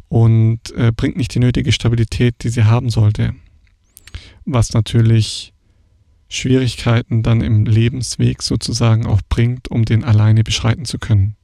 und 0.09 0.71
äh, 0.77 0.93
bringt 0.93 1.17
nicht 1.17 1.35
die 1.35 1.41
nötige 1.41 1.73
Stabilität, 1.73 2.37
die 2.45 2.49
sie 2.49 2.65
haben 2.65 2.91
sollte. 2.91 3.35
Was 4.45 4.73
natürlich 4.73 5.53
Schwierigkeiten 6.29 7.23
dann 7.23 7.41
im 7.41 7.65
Lebensweg 7.65 8.43
sozusagen 8.43 9.07
auch 9.07 9.21
bringt, 9.29 9.69
um 9.69 9.85
den 9.85 10.05
alleine 10.05 10.45
beschreiten 10.45 10.85
zu 10.85 10.99
können. 10.99 11.37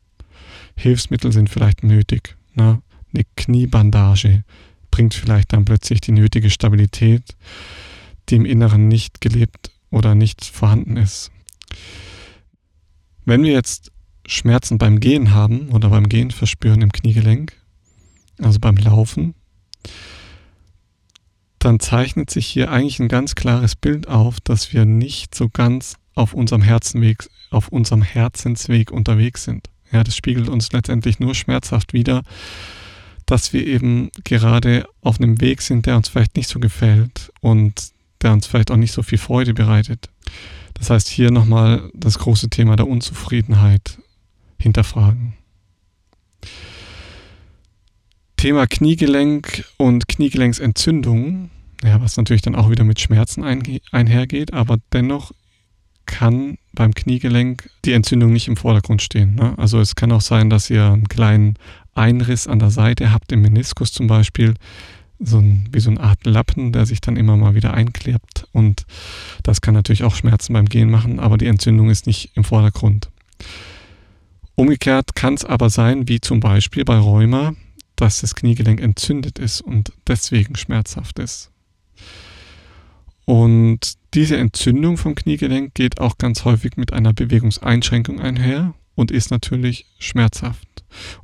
Hilfsmittel 0.76 1.32
sind 1.32 1.50
vielleicht 1.50 1.82
nötig. 1.82 2.36
Ne? 2.54 2.80
Eine 3.12 3.24
Kniebandage 3.36 4.44
bringt 4.90 5.14
vielleicht 5.14 5.52
dann 5.52 5.64
plötzlich 5.64 6.00
die 6.00 6.12
nötige 6.12 6.50
Stabilität, 6.50 7.36
die 8.28 8.36
im 8.36 8.44
Inneren 8.44 8.88
nicht 8.88 9.20
gelebt 9.20 9.72
oder 9.90 10.14
nicht 10.14 10.44
vorhanden 10.44 10.96
ist. 10.96 11.30
Wenn 13.24 13.42
wir 13.42 13.52
jetzt 13.52 13.92
Schmerzen 14.26 14.78
beim 14.78 15.00
Gehen 15.00 15.34
haben 15.34 15.68
oder 15.70 15.90
beim 15.90 16.08
Gehen 16.08 16.30
verspüren 16.30 16.82
im 16.82 16.92
Kniegelenk, 16.92 17.52
also 18.38 18.58
beim 18.58 18.76
Laufen, 18.76 19.34
dann 21.58 21.78
zeichnet 21.78 22.30
sich 22.30 22.46
hier 22.46 22.70
eigentlich 22.70 23.00
ein 23.00 23.08
ganz 23.08 23.34
klares 23.34 23.76
Bild 23.76 24.08
auf, 24.08 24.40
dass 24.40 24.72
wir 24.72 24.84
nicht 24.86 25.34
so 25.34 25.48
ganz 25.48 25.96
auf 26.14 26.32
unserem 26.32 26.62
Herzenweg, 26.62 27.28
auf 27.50 27.68
unserem 27.68 28.02
Herzensweg 28.02 28.90
unterwegs 28.90 29.44
sind. 29.44 29.68
Ja, 29.92 30.04
das 30.04 30.16
spiegelt 30.16 30.48
uns 30.48 30.72
letztendlich 30.72 31.20
nur 31.20 31.34
schmerzhaft 31.34 31.92
wider, 31.92 32.22
dass 33.26 33.52
wir 33.52 33.66
eben 33.66 34.10
gerade 34.24 34.86
auf 35.02 35.20
einem 35.20 35.40
Weg 35.40 35.62
sind, 35.62 35.86
der 35.86 35.96
uns 35.96 36.08
vielleicht 36.08 36.36
nicht 36.36 36.48
so 36.48 36.60
gefällt 36.60 37.30
und 37.40 37.92
der 38.22 38.32
uns 38.32 38.46
vielleicht 38.46 38.70
auch 38.70 38.76
nicht 38.76 38.92
so 38.92 39.02
viel 39.02 39.18
Freude 39.18 39.54
bereitet. 39.54 40.08
Das 40.74 40.90
heißt, 40.90 41.08
hier 41.08 41.30
nochmal 41.30 41.90
das 41.94 42.18
große 42.18 42.48
Thema 42.48 42.76
der 42.76 42.88
Unzufriedenheit 42.88 43.98
hinterfragen. 44.58 45.34
Thema 48.36 48.66
Kniegelenk 48.66 49.64
und 49.76 50.08
Kniegelenksentzündung, 50.08 51.50
ja, 51.84 52.00
was 52.00 52.16
natürlich 52.16 52.40
dann 52.40 52.54
auch 52.54 52.70
wieder 52.70 52.84
mit 52.84 52.98
Schmerzen 52.98 53.44
einhergeht, 53.92 54.54
aber 54.54 54.78
dennoch 54.92 55.32
kann 56.06 56.56
beim 56.72 56.94
Kniegelenk 56.94 57.70
die 57.84 57.92
Entzündung 57.92 58.32
nicht 58.32 58.48
im 58.48 58.56
Vordergrund 58.56 59.02
stehen. 59.02 59.34
Ne? 59.34 59.54
Also 59.58 59.78
es 59.78 59.94
kann 59.94 60.10
auch 60.12 60.22
sein, 60.22 60.50
dass 60.50 60.70
ihr 60.70 60.86
einen 60.86 61.08
kleinen 61.08 61.54
Einriss 61.94 62.46
an 62.46 62.58
der 62.58 62.70
Seite 62.70 63.12
habt, 63.12 63.30
im 63.32 63.42
Meniskus 63.42 63.92
zum 63.92 64.06
Beispiel, 64.06 64.54
so 65.20 65.38
ein, 65.38 65.68
wie 65.70 65.80
so 65.80 65.90
eine 65.90 66.00
Art 66.00 66.24
Lappen, 66.24 66.72
der 66.72 66.86
sich 66.86 67.00
dann 67.00 67.16
immer 67.16 67.36
mal 67.36 67.54
wieder 67.54 67.74
einklebt. 67.74 68.48
Und 68.52 68.86
das 69.42 69.60
kann 69.60 69.74
natürlich 69.74 70.02
auch 70.02 70.14
Schmerzen 70.14 70.54
beim 70.54 70.66
Gehen 70.66 70.90
machen, 70.90 71.20
aber 71.20 71.38
die 71.38 71.46
Entzündung 71.46 71.90
ist 71.90 72.06
nicht 72.06 72.32
im 72.34 72.44
Vordergrund. 72.44 73.10
Umgekehrt 74.54 75.14
kann 75.14 75.34
es 75.34 75.44
aber 75.44 75.70
sein, 75.70 76.08
wie 76.08 76.20
zum 76.20 76.40
Beispiel 76.40 76.84
bei 76.84 76.96
Rheuma, 76.96 77.54
dass 77.96 78.20
das 78.20 78.34
Kniegelenk 78.34 78.80
entzündet 78.80 79.38
ist 79.38 79.60
und 79.60 79.92
deswegen 80.06 80.56
schmerzhaft 80.56 81.18
ist. 81.18 81.50
Und 83.26 83.94
diese 84.14 84.36
Entzündung 84.36 84.96
vom 84.96 85.14
Kniegelenk 85.14 85.74
geht 85.74 86.00
auch 86.00 86.18
ganz 86.18 86.44
häufig 86.44 86.76
mit 86.76 86.92
einer 86.92 87.12
Bewegungseinschränkung 87.12 88.20
einher 88.20 88.74
und 88.94 89.10
ist 89.10 89.30
natürlich 89.30 89.86
schmerzhaft. 89.98 90.66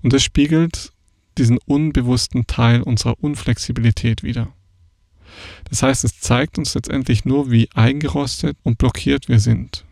Und 0.02 0.12
das 0.12 0.22
spiegelt 0.22 0.92
diesen 1.38 1.58
unbewussten 1.66 2.46
Teil 2.46 2.82
unserer 2.82 3.22
Unflexibilität 3.22 4.22
wieder. 4.22 4.52
Das 5.68 5.82
heißt, 5.82 6.04
es 6.04 6.20
zeigt 6.20 6.58
uns 6.58 6.74
letztendlich 6.74 7.24
nur, 7.24 7.50
wie 7.50 7.68
eingerostet 7.72 8.56
und 8.62 8.78
blockiert 8.78 9.28
wir 9.28 9.40
sind. 9.40 9.84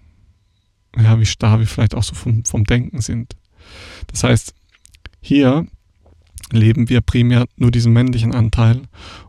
Ja, 0.97 1.19
wie 1.19 1.27
starr 1.27 1.59
wir 1.59 1.67
vielleicht 1.67 1.95
auch 1.95 2.05
so 2.05 2.15
vom, 2.15 2.45
vom 2.45 2.65
Denken 2.65 3.01
sind. 3.01 3.37
Das 4.07 4.25
heißt, 4.25 4.55
hier 5.21 5.67
leben 6.53 6.89
wir 6.89 7.01
primär 7.01 7.47
nur 7.57 7.71
diesen 7.71 7.93
männlichen 7.93 8.33
Anteil 8.33 8.83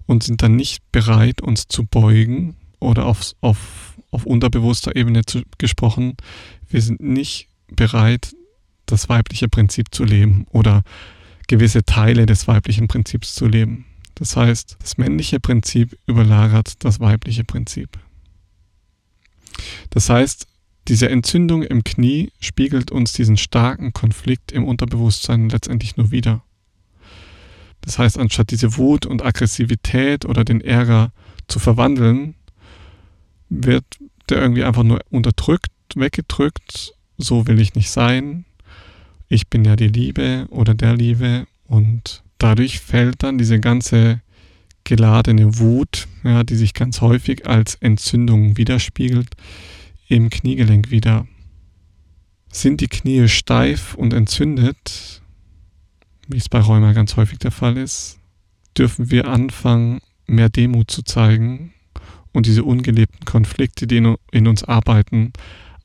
und 0.05 0.23
sind 0.23 0.41
dann 0.41 0.55
nicht 0.55 0.83
bereit, 0.91 1.41
uns 1.41 1.67
zu 1.67 1.85
beugen 1.85 2.55
oder 2.79 3.05
auf, 3.05 3.33
auf, 3.41 3.95
auf 4.11 4.25
unterbewusster 4.25 4.95
Ebene 4.95 5.25
zu, 5.25 5.41
gesprochen. 5.57 6.15
Wir 6.69 6.81
sind 6.81 6.99
nicht 7.01 7.47
bereit, 7.67 8.35
das 8.85 9.09
weibliche 9.09 9.47
Prinzip 9.47 9.87
zu 9.93 10.03
leben 10.03 10.45
oder 10.51 10.83
gewisse 11.47 11.83
Teile 11.83 12.25
des 12.25 12.47
weiblichen 12.47 12.87
Prinzips 12.87 13.35
zu 13.35 13.47
leben. 13.47 13.85
Das 14.15 14.35
heißt, 14.37 14.77
das 14.79 14.97
männliche 14.97 15.39
Prinzip 15.39 15.97
überlagert 16.07 16.83
das 16.83 16.99
weibliche 16.99 17.43
Prinzip. 17.43 17.99
Das 19.89 20.09
heißt, 20.09 20.47
diese 20.87 21.09
Entzündung 21.09 21.63
im 21.63 21.83
Knie 21.83 22.31
spiegelt 22.39 22.91
uns 22.91 23.13
diesen 23.13 23.37
starken 23.37 23.91
Konflikt 23.91 24.51
im 24.51 24.63
Unterbewusstsein 24.63 25.49
letztendlich 25.49 25.97
nur 25.97 26.11
wieder. 26.11 26.43
Das 27.81 27.99
heißt, 27.99 28.17
anstatt 28.17 28.51
diese 28.51 28.77
Wut 28.77 29.05
und 29.05 29.23
Aggressivität 29.23 30.25
oder 30.25 30.43
den 30.43 30.61
Ärger 30.61 31.11
zu 31.47 31.59
verwandeln, 31.59 32.35
wird 33.49 33.85
der 34.29 34.41
irgendwie 34.41 34.63
einfach 34.63 34.83
nur 34.83 35.01
unterdrückt, 35.09 35.71
weggedrückt, 35.95 36.93
so 37.17 37.47
will 37.47 37.59
ich 37.59 37.75
nicht 37.75 37.89
sein, 37.89 38.45
ich 39.35 39.49
bin 39.49 39.65
ja 39.65 39.75
die 39.75 39.89
Liebe 39.89 40.47
oder 40.49 40.73
der 40.73 40.95
Liebe 40.95 41.45
und 41.67 42.23
dadurch 42.37 42.79
fällt 42.79 43.21
dann 43.21 43.37
diese 43.37 43.59
ganze 43.59 44.21
geladene 44.85 45.59
Wut, 45.59 46.07
ja, 46.23 46.43
die 46.43 46.55
sich 46.55 46.73
ganz 46.73 47.01
häufig 47.01 47.45
als 47.45 47.75
Entzündung 47.75 48.57
widerspiegelt, 48.57 49.29
im 50.07 50.29
Kniegelenk 50.29 50.91
wieder. 50.91 51.27
Sind 52.51 52.81
die 52.81 52.87
Knie 52.87 53.27
steif 53.27 53.95
und 53.95 54.13
entzündet, 54.13 55.21
wie 56.27 56.37
es 56.37 56.49
bei 56.49 56.59
Rheuma 56.59 56.93
ganz 56.93 57.17
häufig 57.17 57.39
der 57.39 57.51
Fall 57.51 57.77
ist, 57.77 58.19
dürfen 58.77 59.11
wir 59.11 59.27
anfangen, 59.27 59.99
mehr 60.27 60.49
Demut 60.49 60.89
zu 60.89 61.03
zeigen 61.03 61.73
und 62.31 62.45
diese 62.45 62.63
ungelebten 62.63 63.25
Konflikte, 63.25 63.87
die 63.87 63.97
in 64.31 64.47
uns 64.47 64.63
arbeiten, 64.63 65.33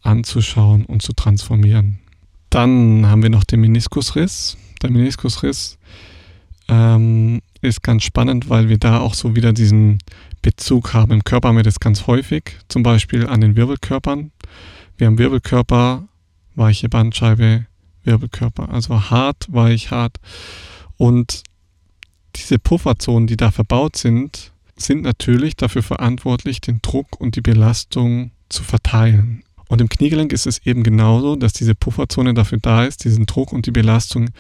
anzuschauen 0.03 0.85
und 0.85 1.03
zu 1.03 1.13
transformieren. 1.13 1.99
Dann 2.51 3.07
haben 3.07 3.23
wir 3.23 3.31
noch 3.31 3.45
den 3.45 3.61
Meniskusriss. 3.61 4.57
Der 4.83 4.91
Meniskusriss 4.91 5.79
ähm, 6.69 7.41
ist 7.61 7.83
ganz 7.83 8.03
spannend, 8.05 8.49
weil 8.49 8.69
wir 8.69 8.79
da 8.79 8.99
auch 9.01 9.15
so 9.15 9.37
wieder 9.37 9.53
diesen 9.53 9.99
Bezug 10.43 10.95
haben. 10.95 11.13
Im 11.13 11.25
Körper 11.25 11.49
haben 11.49 11.57
wir 11.57 11.63
das 11.63 11.81
ganz 11.81 12.07
häufig, 12.07 12.57
zum 12.69 12.83
Beispiel 12.83 13.27
an 13.27 13.41
den 13.41 13.57
Wirbelkörpern. 13.57 14.33
Wir 14.97 15.07
haben 15.07 15.19
Wirbelkörper, 15.19 16.09
weiche 16.55 16.89
Bandscheibe, 16.89 17.67
Wirbelkörper. 18.05 18.69
Also 18.71 19.11
hart, 19.11 19.47
weich, 19.51 19.91
hart. 19.91 20.19
Und 20.97 21.43
diese 22.37 22.59
Pufferzonen, 22.59 23.27
die 23.27 23.37
da 23.37 23.51
verbaut 23.51 23.97
sind, 23.97 24.53
sind 24.77 25.03
natürlich 25.03 25.57
dafür 25.57 25.83
verantwortlich, 25.83 26.61
den 26.61 26.81
Druck 26.83 27.21
und 27.21 27.37
die 27.37 27.43
Belastung 27.43 28.31
zu 28.49 28.63
verteilen. 28.63 29.43
Und 29.71 29.81
im 29.81 29.89
Kniegelenk 29.89 30.33
ist 30.33 30.49
es 30.49 30.67
eben 30.67 30.83
genauso, 30.83 31.37
dass 31.37 31.53
diese 31.53 31.77
Pufferzone 31.77 32.35
dafür 32.35 32.59
da 32.61 32.85
ist, 32.85 33.05
diesen 33.05 33.27
Druck 33.27 33.53
und 33.53 33.67
die 33.67 33.71
Belastung 33.71 34.31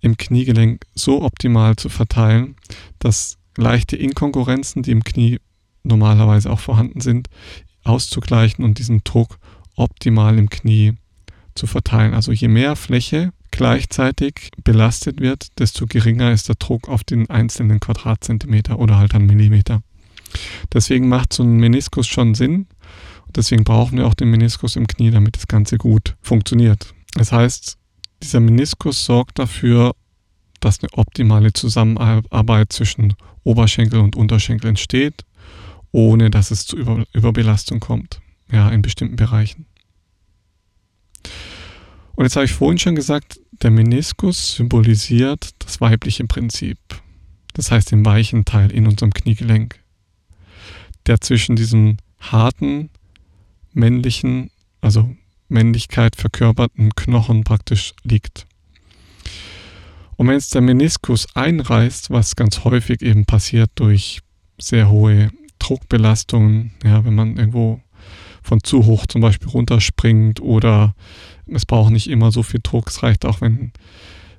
im 0.00 0.16
Kniegelenk 0.16 0.84
so 0.92 1.22
optimal 1.22 1.76
zu 1.76 1.88
verteilen, 1.88 2.56
dass 2.98 3.38
leichte 3.56 3.94
Inkongruenzen, 3.94 4.82
die 4.82 4.90
im 4.90 5.04
Knie 5.04 5.38
normalerweise 5.84 6.50
auch 6.50 6.58
vorhanden 6.58 7.00
sind, 7.00 7.28
auszugleichen 7.84 8.64
und 8.64 8.80
diesen 8.80 9.04
Druck 9.04 9.38
optimal 9.76 10.36
im 10.36 10.50
Knie 10.50 10.94
zu 11.54 11.68
verteilen. 11.68 12.12
Also 12.12 12.32
je 12.32 12.48
mehr 12.48 12.74
Fläche 12.74 13.32
gleichzeitig 13.52 14.50
belastet 14.64 15.20
wird, 15.20 15.60
desto 15.60 15.86
geringer 15.86 16.32
ist 16.32 16.48
der 16.48 16.56
Druck 16.56 16.88
auf 16.88 17.04
den 17.04 17.30
einzelnen 17.30 17.78
Quadratzentimeter 17.78 18.80
oder 18.80 18.98
halt 18.98 19.14
einen 19.14 19.26
Millimeter. 19.26 19.84
Deswegen 20.72 21.08
macht 21.08 21.32
so 21.32 21.44
ein 21.44 21.58
Meniskus 21.58 22.08
schon 22.08 22.34
Sinn. 22.34 22.66
Deswegen 23.34 23.64
brauchen 23.64 23.98
wir 23.98 24.06
auch 24.06 24.14
den 24.14 24.30
Meniskus 24.30 24.76
im 24.76 24.86
Knie, 24.86 25.10
damit 25.10 25.36
das 25.36 25.48
Ganze 25.48 25.78
gut 25.78 26.16
funktioniert. 26.20 26.94
Das 27.14 27.32
heißt, 27.32 27.78
dieser 28.22 28.40
Meniskus 28.40 29.04
sorgt 29.04 29.38
dafür, 29.38 29.94
dass 30.60 30.80
eine 30.80 30.92
optimale 30.92 31.52
Zusammenarbeit 31.52 32.72
zwischen 32.72 33.14
Oberschenkel 33.42 34.00
und 34.00 34.16
Unterschenkel 34.16 34.68
entsteht, 34.68 35.24
ohne 35.90 36.30
dass 36.30 36.50
es 36.50 36.66
zu 36.66 36.76
Über 36.76 37.04
Überbelastung 37.12 37.80
kommt, 37.80 38.20
ja, 38.50 38.68
in 38.70 38.82
bestimmten 38.82 39.16
Bereichen. 39.16 39.66
Und 42.14 42.24
jetzt 42.24 42.36
habe 42.36 42.44
ich 42.44 42.52
vorhin 42.52 42.78
schon 42.78 42.94
gesagt, 42.94 43.40
der 43.62 43.70
Meniskus 43.70 44.54
symbolisiert 44.54 45.50
das 45.58 45.80
weibliche 45.80 46.24
Prinzip. 46.24 46.78
Das 47.54 47.70
heißt 47.70 47.90
den 47.90 48.04
weichen 48.04 48.44
Teil 48.44 48.70
in 48.70 48.86
unserem 48.86 49.12
Kniegelenk, 49.12 49.80
der 51.06 51.20
zwischen 51.20 51.56
diesem 51.56 51.96
harten, 52.20 52.90
männlichen, 53.72 54.50
also 54.80 55.14
Männlichkeit 55.48 56.16
verkörperten 56.16 56.94
Knochen 56.94 57.44
praktisch 57.44 57.94
liegt. 58.04 58.46
Und 60.16 60.28
wenn 60.28 60.34
jetzt 60.34 60.54
der 60.54 60.62
Meniskus 60.62 61.26
einreißt, 61.34 62.10
was 62.10 62.36
ganz 62.36 62.64
häufig 62.64 63.02
eben 63.02 63.24
passiert 63.24 63.70
durch 63.76 64.20
sehr 64.58 64.88
hohe 64.88 65.30
Druckbelastungen, 65.58 66.72
ja, 66.84 67.04
wenn 67.04 67.14
man 67.14 67.36
irgendwo 67.36 67.80
von 68.42 68.62
zu 68.62 68.86
hoch 68.86 69.06
zum 69.06 69.20
Beispiel 69.20 69.48
runterspringt 69.48 70.40
oder 70.40 70.94
es 71.46 71.66
braucht 71.66 71.92
nicht 71.92 72.08
immer 72.08 72.32
so 72.32 72.42
viel 72.42 72.60
Druck, 72.62 72.88
es 72.88 73.02
reicht 73.02 73.24
auch, 73.24 73.40
wenn 73.40 73.72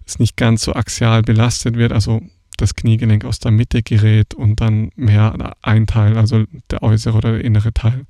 es 0.06 0.20
nicht 0.20 0.36
ganz 0.36 0.64
so 0.64 0.74
axial 0.74 1.22
belastet 1.22 1.78
wird, 1.78 1.92
also 1.92 2.22
das 2.58 2.76
Kniegelenk 2.76 3.26
aus 3.26 3.40
der 3.40 3.52
Mitte 3.52 3.82
gerät 3.82 4.34
und 4.34 4.62
dann 4.62 4.92
mehr 4.96 5.56
ein 5.62 5.88
Teil, 5.88 6.18
also 6.18 6.44
der 6.70 6.84
äußere 6.84 7.18
oder 7.18 7.32
der 7.34 7.44
innere 7.44 7.74
Teil, 7.74 8.06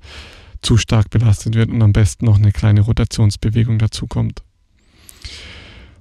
zu 0.64 0.76
stark 0.76 1.10
belastet 1.10 1.54
wird 1.54 1.70
und 1.70 1.82
am 1.82 1.92
besten 1.92 2.24
noch 2.24 2.36
eine 2.36 2.52
kleine 2.52 2.80
Rotationsbewegung 2.80 3.78
dazu 3.78 4.06
kommt. 4.06 4.42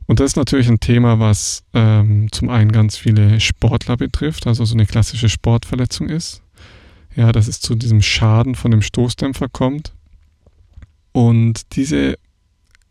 Und 0.05 0.19
das 0.19 0.31
ist 0.31 0.35
natürlich 0.35 0.67
ein 0.67 0.79
Thema, 0.79 1.19
was 1.19 1.63
ähm, 1.73 2.31
zum 2.31 2.49
einen 2.49 2.71
ganz 2.71 2.97
viele 2.97 3.39
Sportler 3.39 3.97
betrifft, 3.97 4.47
also 4.47 4.65
so 4.65 4.73
eine 4.73 4.85
klassische 4.85 5.29
Sportverletzung 5.29 6.09
ist. 6.09 6.41
Ja, 7.15 7.31
dass 7.31 7.47
es 7.47 7.59
zu 7.59 7.75
diesem 7.75 8.01
Schaden 8.01 8.55
von 8.55 8.71
dem 8.71 8.81
Stoßdämpfer 8.81 9.47
kommt. 9.47 9.93
Und 11.11 11.75
diese 11.75 12.17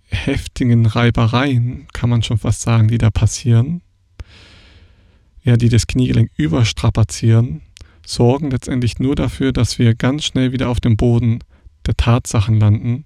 heftigen 0.06 0.86
Reibereien, 0.86 1.88
kann 1.92 2.08
man 2.08 2.22
schon 2.22 2.38
fast 2.38 2.60
sagen, 2.62 2.88
die 2.88 2.98
da 2.98 3.10
passieren, 3.10 3.82
ja, 5.42 5.56
die 5.56 5.68
das 5.68 5.86
Kniegelenk 5.86 6.30
überstrapazieren, 6.36 7.62
sorgen 8.06 8.50
letztendlich 8.50 8.98
nur 9.00 9.16
dafür, 9.16 9.52
dass 9.52 9.78
wir 9.78 9.94
ganz 9.94 10.24
schnell 10.24 10.52
wieder 10.52 10.68
auf 10.68 10.80
dem 10.80 10.96
Boden 10.96 11.40
der 11.86 11.96
Tatsachen 11.96 12.58
landen, 12.58 13.04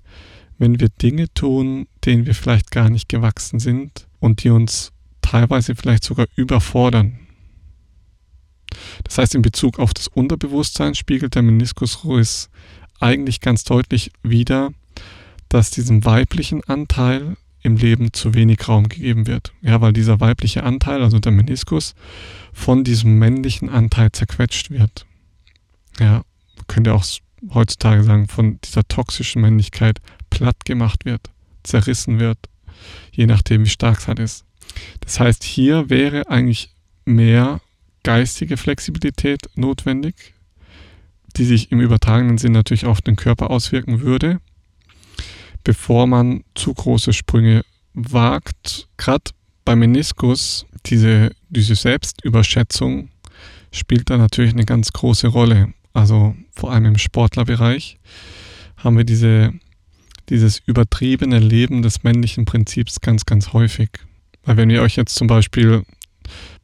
wenn 0.58 0.80
wir 0.80 0.88
Dinge 0.88 1.32
tun, 1.34 1.86
denen 2.04 2.26
wir 2.26 2.34
vielleicht 2.34 2.70
gar 2.70 2.88
nicht 2.88 3.08
gewachsen 3.08 3.58
sind 3.58 4.06
und 4.20 4.42
die 4.42 4.50
uns 4.50 4.92
teilweise 5.22 5.74
vielleicht 5.74 6.04
sogar 6.04 6.26
überfordern. 6.36 7.18
Das 9.04 9.18
heißt, 9.18 9.34
in 9.34 9.42
Bezug 9.42 9.78
auf 9.78 9.94
das 9.94 10.08
Unterbewusstsein 10.08 10.94
spiegelt 10.94 11.34
der 11.34 11.42
Meniskusriss 11.42 12.50
eigentlich 13.00 13.40
ganz 13.40 13.64
deutlich 13.64 14.12
wider, 14.22 14.72
dass 15.48 15.70
diesem 15.70 16.04
weiblichen 16.04 16.64
Anteil 16.64 17.36
im 17.62 17.76
Leben 17.76 18.12
zu 18.12 18.34
wenig 18.34 18.68
Raum 18.68 18.88
gegeben 18.88 19.26
wird. 19.26 19.52
Ja, 19.60 19.80
weil 19.80 19.92
dieser 19.92 20.20
weibliche 20.20 20.62
Anteil, 20.62 21.02
also 21.02 21.18
der 21.18 21.32
Meniskus, 21.32 21.94
von 22.52 22.84
diesem 22.84 23.18
männlichen 23.18 23.68
Anteil 23.68 24.12
zerquetscht 24.12 24.70
wird. 24.70 25.06
Ja, 25.98 26.22
man 26.56 26.66
könnte 26.68 26.94
auch 26.94 27.04
heutzutage 27.52 28.02
sagen, 28.02 28.28
von 28.28 28.60
dieser 28.62 28.86
toxischen 28.86 29.42
Männlichkeit 29.42 30.00
platt 30.30 30.64
gemacht 30.64 31.04
wird, 31.04 31.30
zerrissen 31.62 32.18
wird, 32.20 32.38
je 33.12 33.26
nachdem, 33.26 33.64
wie 33.64 33.70
stark 33.70 33.98
es 33.98 34.08
halt 34.08 34.18
ist. 34.18 34.44
Das 35.00 35.20
heißt, 35.20 35.44
hier 35.44 35.90
wäre 35.90 36.28
eigentlich 36.28 36.70
mehr 37.04 37.60
geistige 38.02 38.56
Flexibilität 38.56 39.40
notwendig, 39.54 40.34
die 41.36 41.44
sich 41.44 41.72
im 41.72 41.80
übertragenen 41.80 42.38
Sinn 42.38 42.52
natürlich 42.52 42.86
auf 42.86 43.00
den 43.00 43.16
Körper 43.16 43.50
auswirken 43.50 44.00
würde, 44.00 44.40
bevor 45.64 46.06
man 46.06 46.44
zu 46.54 46.72
große 46.72 47.12
Sprünge 47.12 47.64
wagt. 47.94 48.88
Gerade 48.96 49.30
beim 49.64 49.80
Meniskus, 49.80 50.66
diese, 50.86 51.34
diese 51.48 51.74
Selbstüberschätzung 51.74 53.10
spielt 53.72 54.08
da 54.10 54.16
natürlich 54.16 54.52
eine 54.52 54.64
ganz 54.64 54.92
große 54.92 55.28
Rolle. 55.28 55.72
Also 55.92 56.36
vor 56.56 56.72
allem 56.72 56.86
im 56.86 56.98
Sportlerbereich 56.98 57.98
haben 58.78 58.96
wir 58.96 59.04
diese, 59.04 59.52
dieses 60.28 60.58
übertriebene 60.66 61.38
Leben 61.38 61.82
des 61.82 62.02
männlichen 62.02 62.44
Prinzips 62.44 63.00
ganz, 63.00 63.26
ganz 63.26 63.52
häufig. 63.52 63.90
Weil 64.44 64.56
wenn 64.56 64.70
ihr 64.70 64.82
euch 64.82 64.96
jetzt 64.96 65.14
zum 65.14 65.26
Beispiel 65.26 65.82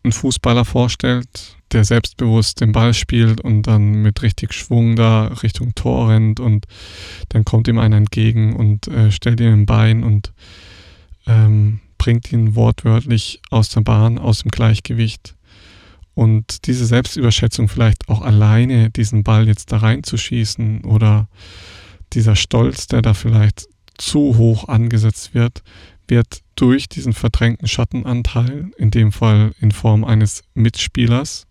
einen 0.02 0.12
Fußballer 0.12 0.64
vorstellt, 0.64 1.56
der 1.72 1.84
selbstbewusst 1.84 2.60
den 2.60 2.72
Ball 2.72 2.94
spielt 2.94 3.40
und 3.40 3.62
dann 3.62 4.02
mit 4.02 4.22
richtig 4.22 4.52
Schwung 4.52 4.96
da 4.96 5.26
Richtung 5.42 5.74
Tor 5.74 6.10
rennt 6.10 6.40
und 6.40 6.66
dann 7.28 7.44
kommt 7.44 7.68
ihm 7.68 7.78
einer 7.78 7.96
entgegen 7.96 8.54
und 8.54 8.88
äh, 8.88 9.10
stellt 9.10 9.40
ihm 9.40 9.52
ein 9.52 9.66
Bein 9.66 10.02
und 10.02 10.32
ähm, 11.26 11.80
bringt 11.98 12.32
ihn 12.32 12.54
wortwörtlich 12.54 13.40
aus 13.50 13.68
der 13.68 13.82
Bahn, 13.82 14.18
aus 14.18 14.40
dem 14.40 14.50
Gleichgewicht. 14.50 15.34
Und 16.14 16.66
diese 16.66 16.84
Selbstüberschätzung 16.84 17.68
vielleicht 17.68 18.08
auch 18.08 18.20
alleine 18.20 18.90
diesen 18.90 19.24
Ball 19.24 19.46
jetzt 19.46 19.72
da 19.72 19.78
reinzuschießen 19.78 20.84
oder 20.84 21.28
dieser 22.12 22.36
Stolz, 22.36 22.86
der 22.86 23.00
da 23.00 23.14
vielleicht 23.14 23.66
zu 23.96 24.36
hoch 24.36 24.68
angesetzt 24.68 25.34
wird, 25.34 25.62
wird 26.08 26.42
durch 26.56 26.88
diesen 26.88 27.14
verdrängten 27.14 27.68
Schattenanteil, 27.68 28.70
in 28.76 28.90
dem 28.90 29.12
Fall 29.12 29.52
in 29.60 29.70
Form 29.70 30.04
eines 30.04 30.42
Mitspielers, 30.54 31.46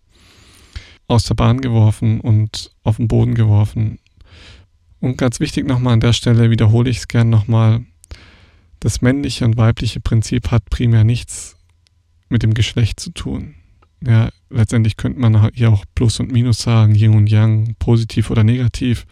aus 1.08 1.24
der 1.24 1.34
Bahn 1.34 1.60
geworfen 1.60 2.20
und 2.20 2.70
auf 2.84 2.96
den 2.96 3.08
Boden 3.08 3.34
geworfen. 3.34 3.98
Und 5.00 5.18
ganz 5.18 5.40
wichtig 5.40 5.66
nochmal 5.66 5.94
an 5.94 6.00
der 6.00 6.12
Stelle 6.12 6.50
wiederhole 6.50 6.88
ich 6.88 6.98
es 6.98 7.08
gern 7.08 7.28
nochmal. 7.28 7.84
Das 8.78 9.00
männliche 9.00 9.44
und 9.44 9.56
weibliche 9.56 10.00
Prinzip 10.00 10.52
hat 10.52 10.70
primär 10.70 11.02
nichts 11.02 11.56
mit 12.28 12.44
dem 12.44 12.54
Geschlecht 12.54 13.00
zu 13.00 13.10
tun 13.10 13.56
ja, 14.06 14.30
letztendlich 14.50 14.96
könnte 14.96 15.20
man 15.20 15.50
hier 15.54 15.70
auch 15.70 15.84
Plus 15.94 16.20
und 16.20 16.32
Minus 16.32 16.58
sagen, 16.58 16.94
Yin 16.94 17.14
und 17.14 17.28
Yang, 17.28 17.76
positiv 17.78 18.30
oder 18.30 18.44
negativ. 18.44 19.06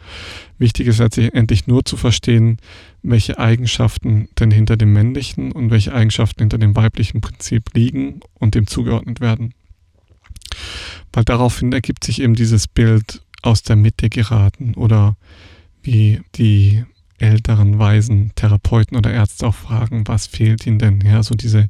Wichtig 0.59 0.89
ist 0.89 0.99
letztendlich 0.99 1.67
nur 1.67 1.85
zu 1.85 1.97
verstehen, 1.97 2.59
welche 3.03 3.39
Eigenschaften 3.39 4.29
denn 4.39 4.51
hinter 4.51 4.77
dem 4.77 4.93
männlichen 4.93 5.53
und 5.53 5.71
welche 5.71 5.95
Eigenschaften 5.95 6.41
hinter 6.41 6.59
dem 6.59 6.77
weiblichen 6.77 7.21
Prinzip 7.21 7.75
liegen 7.75 8.21
und 8.35 8.55
dem 8.55 8.67
zugeordnet 8.67 9.21
werden. 9.21 9.55
Weil 11.13 11.25
daraufhin 11.25 11.73
ergibt 11.73 12.05
sich 12.05 12.21
eben 12.21 12.35
dieses 12.35 12.69
Bild 12.69 13.23
aus 13.43 13.63
der 13.63 13.77
Mitte 13.77 14.09
geraten 14.09 14.75
oder 14.75 15.17
wie 15.83 16.21
die 16.35 16.85
älteren 17.19 17.79
weisen 17.79 18.33
Therapeuten 18.35 18.97
oder 18.97 19.13
Ärzte 19.13 19.47
auch 19.47 19.55
fragen, 19.55 20.07
was 20.07 20.27
fehlt 20.27 20.67
ihnen 20.67 20.79
denn? 20.79 21.01
Ja, 21.03 21.23
so 21.23 21.35
diese 21.35 21.69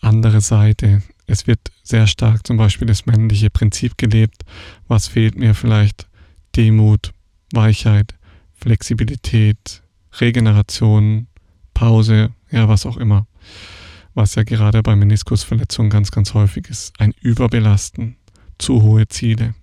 andere 0.00 0.40
Seite, 0.40 1.02
es 1.28 1.46
wird 1.46 1.60
sehr 1.82 2.06
stark 2.06 2.46
zum 2.46 2.56
Beispiel 2.56 2.88
das 2.88 3.06
männliche 3.06 3.50
Prinzip 3.50 3.98
gelebt. 3.98 4.44
Was 4.88 5.08
fehlt 5.08 5.36
mir 5.36 5.54
vielleicht? 5.54 6.08
Demut, 6.56 7.12
Weichheit, 7.52 8.14
Flexibilität, 8.54 9.82
Regeneration, 10.20 11.28
Pause, 11.74 12.30
ja, 12.50 12.66
was 12.68 12.86
auch 12.86 12.96
immer. 12.96 13.26
Was 14.14 14.34
ja 14.34 14.42
gerade 14.42 14.82
bei 14.82 14.96
Meniskusverletzungen 14.96 15.90
ganz, 15.90 16.10
ganz 16.10 16.32
häufig 16.32 16.68
ist. 16.70 16.98
Ein 16.98 17.12
Überbelasten, 17.20 18.16
zu 18.56 18.82
hohe 18.82 19.06
Ziele. 19.06 19.54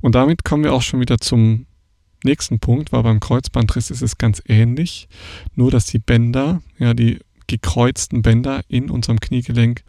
Und 0.00 0.14
damit 0.14 0.44
kommen 0.44 0.64
wir 0.64 0.72
auch 0.72 0.82
schon 0.82 1.00
wieder 1.00 1.18
zum 1.18 1.66
nächsten 2.24 2.58
Punkt, 2.58 2.90
weil 2.90 3.02
beim 3.02 3.20
Kreuzbandriss 3.20 3.90
ist 3.90 4.02
es 4.02 4.16
ganz 4.16 4.42
ähnlich, 4.48 5.08
nur 5.54 5.70
dass 5.70 5.84
die 5.84 5.98
Bänder, 5.98 6.62
ja, 6.78 6.94
die 6.94 7.20
gekreuzten 7.46 8.22
Bänder 8.22 8.62
in 8.68 8.88
unserem 8.88 9.20
Kniegelenk 9.20 9.84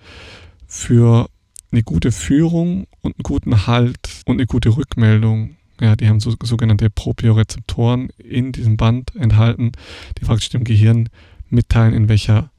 für 0.68 1.30
eine 1.72 1.84
gute 1.84 2.12
Führung 2.12 2.88
und 3.02 3.16
einen 3.16 3.24
guten 3.24 3.68
Halt 3.68 3.98
und 4.26 4.36
eine 4.38 4.46
gute 4.46 4.76
Rückmeldung 4.76 5.58
Ja, 5.82 5.96
die 5.96 6.08
haben 6.08 6.22
so, 6.22 6.34
sogenannte 6.42 6.90
Propriorezeptoren 6.90 8.10
in 8.18 8.52
diesem 8.52 8.78
Band 8.78 9.14
enthalten, 9.16 9.74
die 10.18 10.26
praktisch 10.26 10.50
dem 10.50 10.64
Gehirn 10.64 11.10
mitteilen, 11.50 11.94
in 11.94 12.08
welcher 12.08 12.52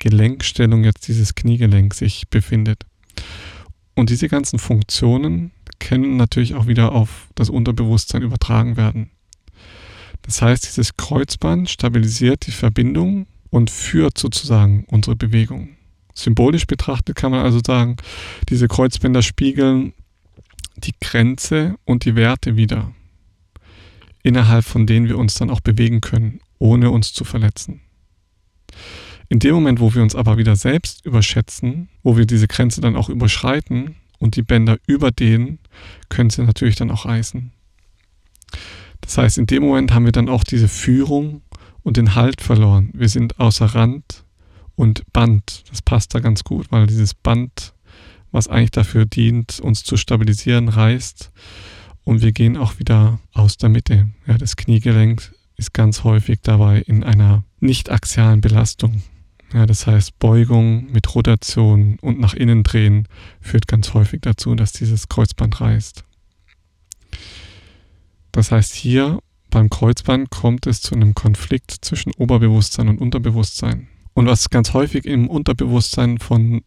Gelenkstellung 0.00 0.84
jetzt 0.84 1.06
dieses 1.06 1.34
Kniegelenk 1.34 1.94
sich 1.94 2.28
befindet. 2.28 2.84
Und 3.94 4.10
diese 4.10 4.28
ganzen 4.28 4.58
Funktionen 4.58 5.52
können 5.78 6.16
natürlich 6.16 6.54
auch 6.54 6.66
wieder 6.66 6.92
auf 6.92 7.28
das 7.36 7.48
Unterbewusstsein 7.48 8.22
übertragen 8.22 8.76
werden. 8.76 9.10
Das 10.22 10.42
heißt, 10.42 10.66
dieses 10.66 10.96
Kreuzband 10.96 11.70
stabilisiert 11.70 12.46
die 12.46 12.52
Verbindung 12.52 13.26
und 13.50 13.70
führt 13.70 14.18
sozusagen 14.18 14.84
unsere 14.88 15.14
Bewegung. 15.14 15.76
Symbolisch 16.14 16.66
betrachtet 16.66 17.16
kann 17.16 17.32
man 17.32 17.44
also 17.44 17.60
sagen, 17.64 17.96
diese 18.48 18.68
Kreuzbänder 18.68 19.22
spiegeln 19.22 19.92
die 20.76 20.94
Grenze 21.00 21.76
und 21.84 22.04
die 22.04 22.16
Werte 22.16 22.56
wieder, 22.56 22.92
innerhalb 24.22 24.64
von 24.64 24.86
denen 24.86 25.08
wir 25.08 25.18
uns 25.18 25.34
dann 25.34 25.50
auch 25.50 25.60
bewegen 25.60 26.00
können, 26.00 26.40
ohne 26.58 26.90
uns 26.90 27.12
zu 27.12 27.24
verletzen. 27.24 27.80
In 29.28 29.38
dem 29.38 29.54
Moment, 29.54 29.80
wo 29.80 29.94
wir 29.94 30.02
uns 30.02 30.14
aber 30.14 30.36
wieder 30.36 30.56
selbst 30.56 31.04
überschätzen, 31.04 31.88
wo 32.02 32.16
wir 32.16 32.26
diese 32.26 32.46
Grenze 32.46 32.80
dann 32.80 32.96
auch 32.96 33.08
überschreiten 33.08 33.96
und 34.18 34.36
die 34.36 34.42
Bänder 34.42 34.78
überdehnen, 34.86 35.58
können 36.08 36.30
sie 36.30 36.42
natürlich 36.42 36.76
dann 36.76 36.90
auch 36.90 37.06
reißen. 37.06 37.52
Das 39.00 39.18
heißt, 39.18 39.38
in 39.38 39.46
dem 39.46 39.62
Moment 39.62 39.92
haben 39.92 40.04
wir 40.04 40.12
dann 40.12 40.28
auch 40.28 40.44
diese 40.44 40.68
Führung 40.68 41.42
und 41.82 41.96
den 41.96 42.14
Halt 42.14 42.40
verloren. 42.40 42.90
Wir 42.94 43.08
sind 43.08 43.38
außer 43.38 43.66
Rand 43.66 44.23
und 44.76 45.02
Band. 45.12 45.64
Das 45.70 45.82
passt 45.82 46.14
da 46.14 46.20
ganz 46.20 46.44
gut, 46.44 46.70
weil 46.70 46.86
dieses 46.86 47.14
Band, 47.14 47.74
was 48.32 48.48
eigentlich 48.48 48.72
dafür 48.72 49.06
dient, 49.06 49.60
uns 49.60 49.84
zu 49.84 49.96
stabilisieren, 49.96 50.68
reißt 50.68 51.30
und 52.04 52.22
wir 52.22 52.32
gehen 52.32 52.56
auch 52.56 52.78
wieder 52.78 53.18
aus 53.32 53.56
der 53.56 53.68
Mitte. 53.68 54.10
Ja, 54.26 54.38
das 54.38 54.56
Kniegelenk 54.56 55.34
ist 55.56 55.72
ganz 55.72 56.04
häufig 56.04 56.40
dabei 56.42 56.80
in 56.80 57.04
einer 57.04 57.44
nicht 57.60 57.90
axialen 57.90 58.40
Belastung. 58.40 59.02
Ja, 59.52 59.66
das 59.66 59.86
heißt, 59.86 60.18
Beugung 60.18 60.90
mit 60.90 61.14
Rotation 61.14 61.96
und 62.00 62.18
nach 62.18 62.34
innen 62.34 62.64
drehen 62.64 63.06
führt 63.40 63.68
ganz 63.68 63.94
häufig 63.94 64.20
dazu, 64.22 64.54
dass 64.56 64.72
dieses 64.72 65.08
Kreuzband 65.08 65.60
reißt. 65.60 66.04
Das 68.32 68.50
heißt, 68.50 68.74
hier 68.74 69.20
beim 69.50 69.70
Kreuzband 69.70 70.30
kommt 70.30 70.66
es 70.66 70.80
zu 70.80 70.96
einem 70.96 71.14
Konflikt 71.14 71.70
zwischen 71.70 72.12
Oberbewusstsein 72.14 72.88
und 72.88 73.00
Unterbewusstsein. 73.00 73.86
Und 74.14 74.26
was 74.26 74.50
ganz 74.50 74.72
häufig 74.72 75.04
im 75.04 75.28
Unterbewusstsein 75.28 76.18
von 76.18 76.62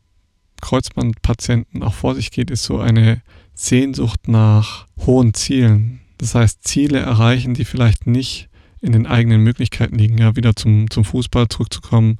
Kreuzbandpatienten 0.62 1.84
auch 1.84 1.94
vor 1.94 2.16
sich 2.16 2.32
geht, 2.32 2.52
ist 2.52 2.64
so 2.64 2.80
eine 2.80 3.22
Sehnsucht 3.54 4.28
nach 4.28 4.86
hohen 5.06 5.34
Zielen. 5.34 6.02
Das 6.18 6.36
heißt, 6.36 6.68
Ziele 6.68 7.00
erreichen, 7.00 7.54
die 7.54 7.66
vielleicht 7.66 8.08
nicht 8.08 8.50
in 8.82 8.92
den 8.92 9.08
eigenen 9.08 9.44
Möglichkeiten 9.44 9.98
liegen. 9.98 10.18
Ja, 10.18 10.36
wieder 10.36 10.56
zum, 10.56 10.90
zum 10.90 11.04
Fußball 11.04 11.48
zurückzukommen, 11.48 12.20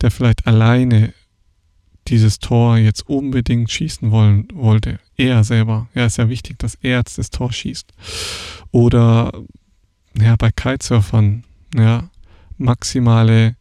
der 0.00 0.10
vielleicht 0.10 0.46
alleine 0.46 1.12
dieses 2.08 2.38
Tor 2.38 2.78
jetzt 2.78 3.08
unbedingt 3.08 3.70
schießen 3.70 4.10
wollen, 4.10 4.48
wollte. 4.52 4.98
Er 5.16 5.44
selber. 5.44 5.88
Ja, 5.94 6.06
ist 6.06 6.18
ja 6.18 6.28
wichtig, 6.28 6.58
dass 6.58 6.74
er 6.76 6.98
jetzt 6.98 7.18
das 7.18 7.30
Tor 7.30 7.52
schießt. 7.52 7.92
Oder 8.72 9.32
ja, 10.20 10.34
bei 10.36 10.50
Kitesurfern, 10.50 11.44
ja, 11.76 12.10
maximale 12.58 13.56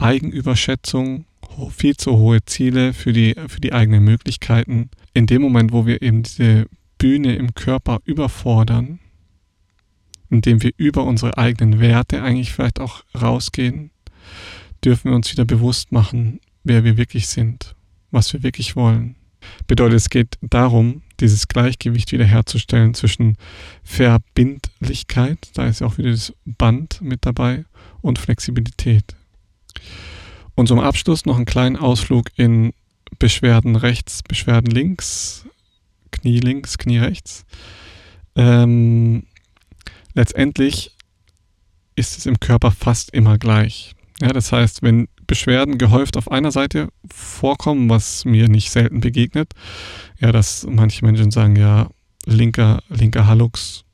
Eigenüberschätzung, 0.00 1.26
viel 1.70 1.96
zu 1.96 2.16
hohe 2.16 2.44
Ziele 2.44 2.92
für 2.92 3.12
die, 3.12 3.34
für 3.48 3.60
die 3.60 3.72
eigenen 3.72 4.04
Möglichkeiten. 4.04 4.90
In 5.14 5.26
dem 5.26 5.42
Moment, 5.42 5.72
wo 5.72 5.86
wir 5.86 6.00
eben 6.02 6.22
diese 6.22 6.66
Bühne 6.98 7.36
im 7.36 7.54
Körper 7.54 8.00
überfordern, 8.04 8.98
indem 10.30 10.62
wir 10.62 10.72
über 10.76 11.04
unsere 11.04 11.36
eigenen 11.38 11.80
Werte 11.80 12.22
eigentlich 12.22 12.52
vielleicht 12.52 12.80
auch 12.80 13.04
rausgehen, 13.20 13.90
dürfen 14.84 15.10
wir 15.10 15.16
uns 15.16 15.32
wieder 15.32 15.44
bewusst 15.44 15.92
machen, 15.92 16.40
wer 16.64 16.84
wir 16.84 16.96
wirklich 16.96 17.26
sind, 17.26 17.74
was 18.10 18.32
wir 18.32 18.42
wirklich 18.42 18.76
wollen. 18.76 19.16
Bedeutet, 19.66 19.96
es 19.96 20.10
geht 20.10 20.38
darum, 20.42 21.02
dieses 21.18 21.48
Gleichgewicht 21.48 22.12
wiederherzustellen 22.12 22.94
zwischen 22.94 23.36
Verbindlichkeit, 23.82 25.50
da 25.54 25.66
ist 25.66 25.80
ja 25.80 25.86
auch 25.86 25.98
wieder 25.98 26.10
das 26.10 26.34
Band 26.44 27.00
mit 27.00 27.24
dabei, 27.26 27.64
und 28.02 28.18
Flexibilität. 28.18 29.16
Und 30.54 30.66
zum 30.66 30.80
Abschluss 30.80 31.24
noch 31.26 31.36
einen 31.36 31.46
kleinen 31.46 31.76
Ausflug 31.76 32.26
in 32.36 32.72
Beschwerden 33.18 33.76
rechts, 33.76 34.22
Beschwerden 34.22 34.70
links, 34.70 35.46
Knie 36.10 36.40
links, 36.40 36.78
Knie 36.78 36.98
rechts. 36.98 37.44
Ähm, 38.36 39.24
letztendlich 40.14 40.96
ist 41.96 42.18
es 42.18 42.26
im 42.26 42.40
Körper 42.40 42.70
fast 42.70 43.10
immer 43.10 43.38
gleich. 43.38 43.94
Ja, 44.20 44.28
das 44.28 44.52
heißt, 44.52 44.82
wenn 44.82 45.08
Beschwerden 45.26 45.78
gehäuft 45.78 46.16
auf 46.16 46.30
einer 46.30 46.50
Seite 46.50 46.88
vorkommen, 47.10 47.88
was 47.88 48.24
mir 48.24 48.48
nicht 48.48 48.70
selten 48.70 49.00
begegnet, 49.00 49.52
ja, 50.18 50.32
dass 50.32 50.66
manche 50.68 51.04
Menschen 51.04 51.30
sagen, 51.30 51.56
ja, 51.56 51.88
linker, 52.26 52.82
linker 52.88 53.26
Hallux, 53.26 53.84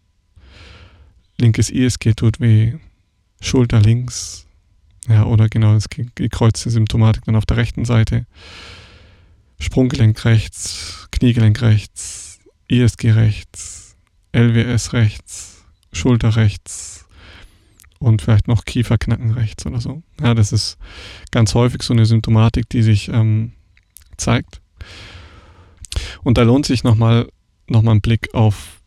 linkes 1.38 1.70
ISG 1.70 2.14
tut 2.14 2.40
weh, 2.40 2.74
Schulter 3.40 3.80
links, 3.80 4.45
ja, 5.08 5.24
oder 5.24 5.48
genau 5.48 5.74
das 5.74 5.88
gekreuzte 5.88 6.70
Symptomatik 6.70 7.24
dann 7.24 7.36
auf 7.36 7.46
der 7.46 7.56
rechten 7.56 7.84
Seite, 7.84 8.26
Sprunggelenk 9.58 10.24
rechts, 10.24 11.08
Kniegelenk 11.12 11.62
rechts, 11.62 12.40
ISG 12.68 13.12
rechts, 13.12 13.96
LWS 14.32 14.92
rechts, 14.92 15.64
Schulter 15.92 16.36
rechts, 16.36 17.06
und 17.98 18.22
vielleicht 18.22 18.48
noch 18.48 18.64
Kieferknacken 18.64 19.32
rechts 19.32 19.66
oder 19.66 19.80
so. 19.80 20.02
Ja, 20.20 20.34
das 20.34 20.52
ist 20.52 20.78
ganz 21.30 21.54
häufig 21.54 21.82
so 21.82 21.94
eine 21.94 22.06
Symptomatik, 22.06 22.68
die 22.68 22.82
sich 22.82 23.08
ähm, 23.08 23.52
zeigt. 24.16 24.60
Und 26.22 26.38
da 26.38 26.42
lohnt 26.42 26.66
sich 26.66 26.84
nochmal 26.84 27.28
noch 27.68 27.82
mal 27.82 27.92
einen 27.92 28.00
Blick 28.00 28.32
auf 28.34 28.80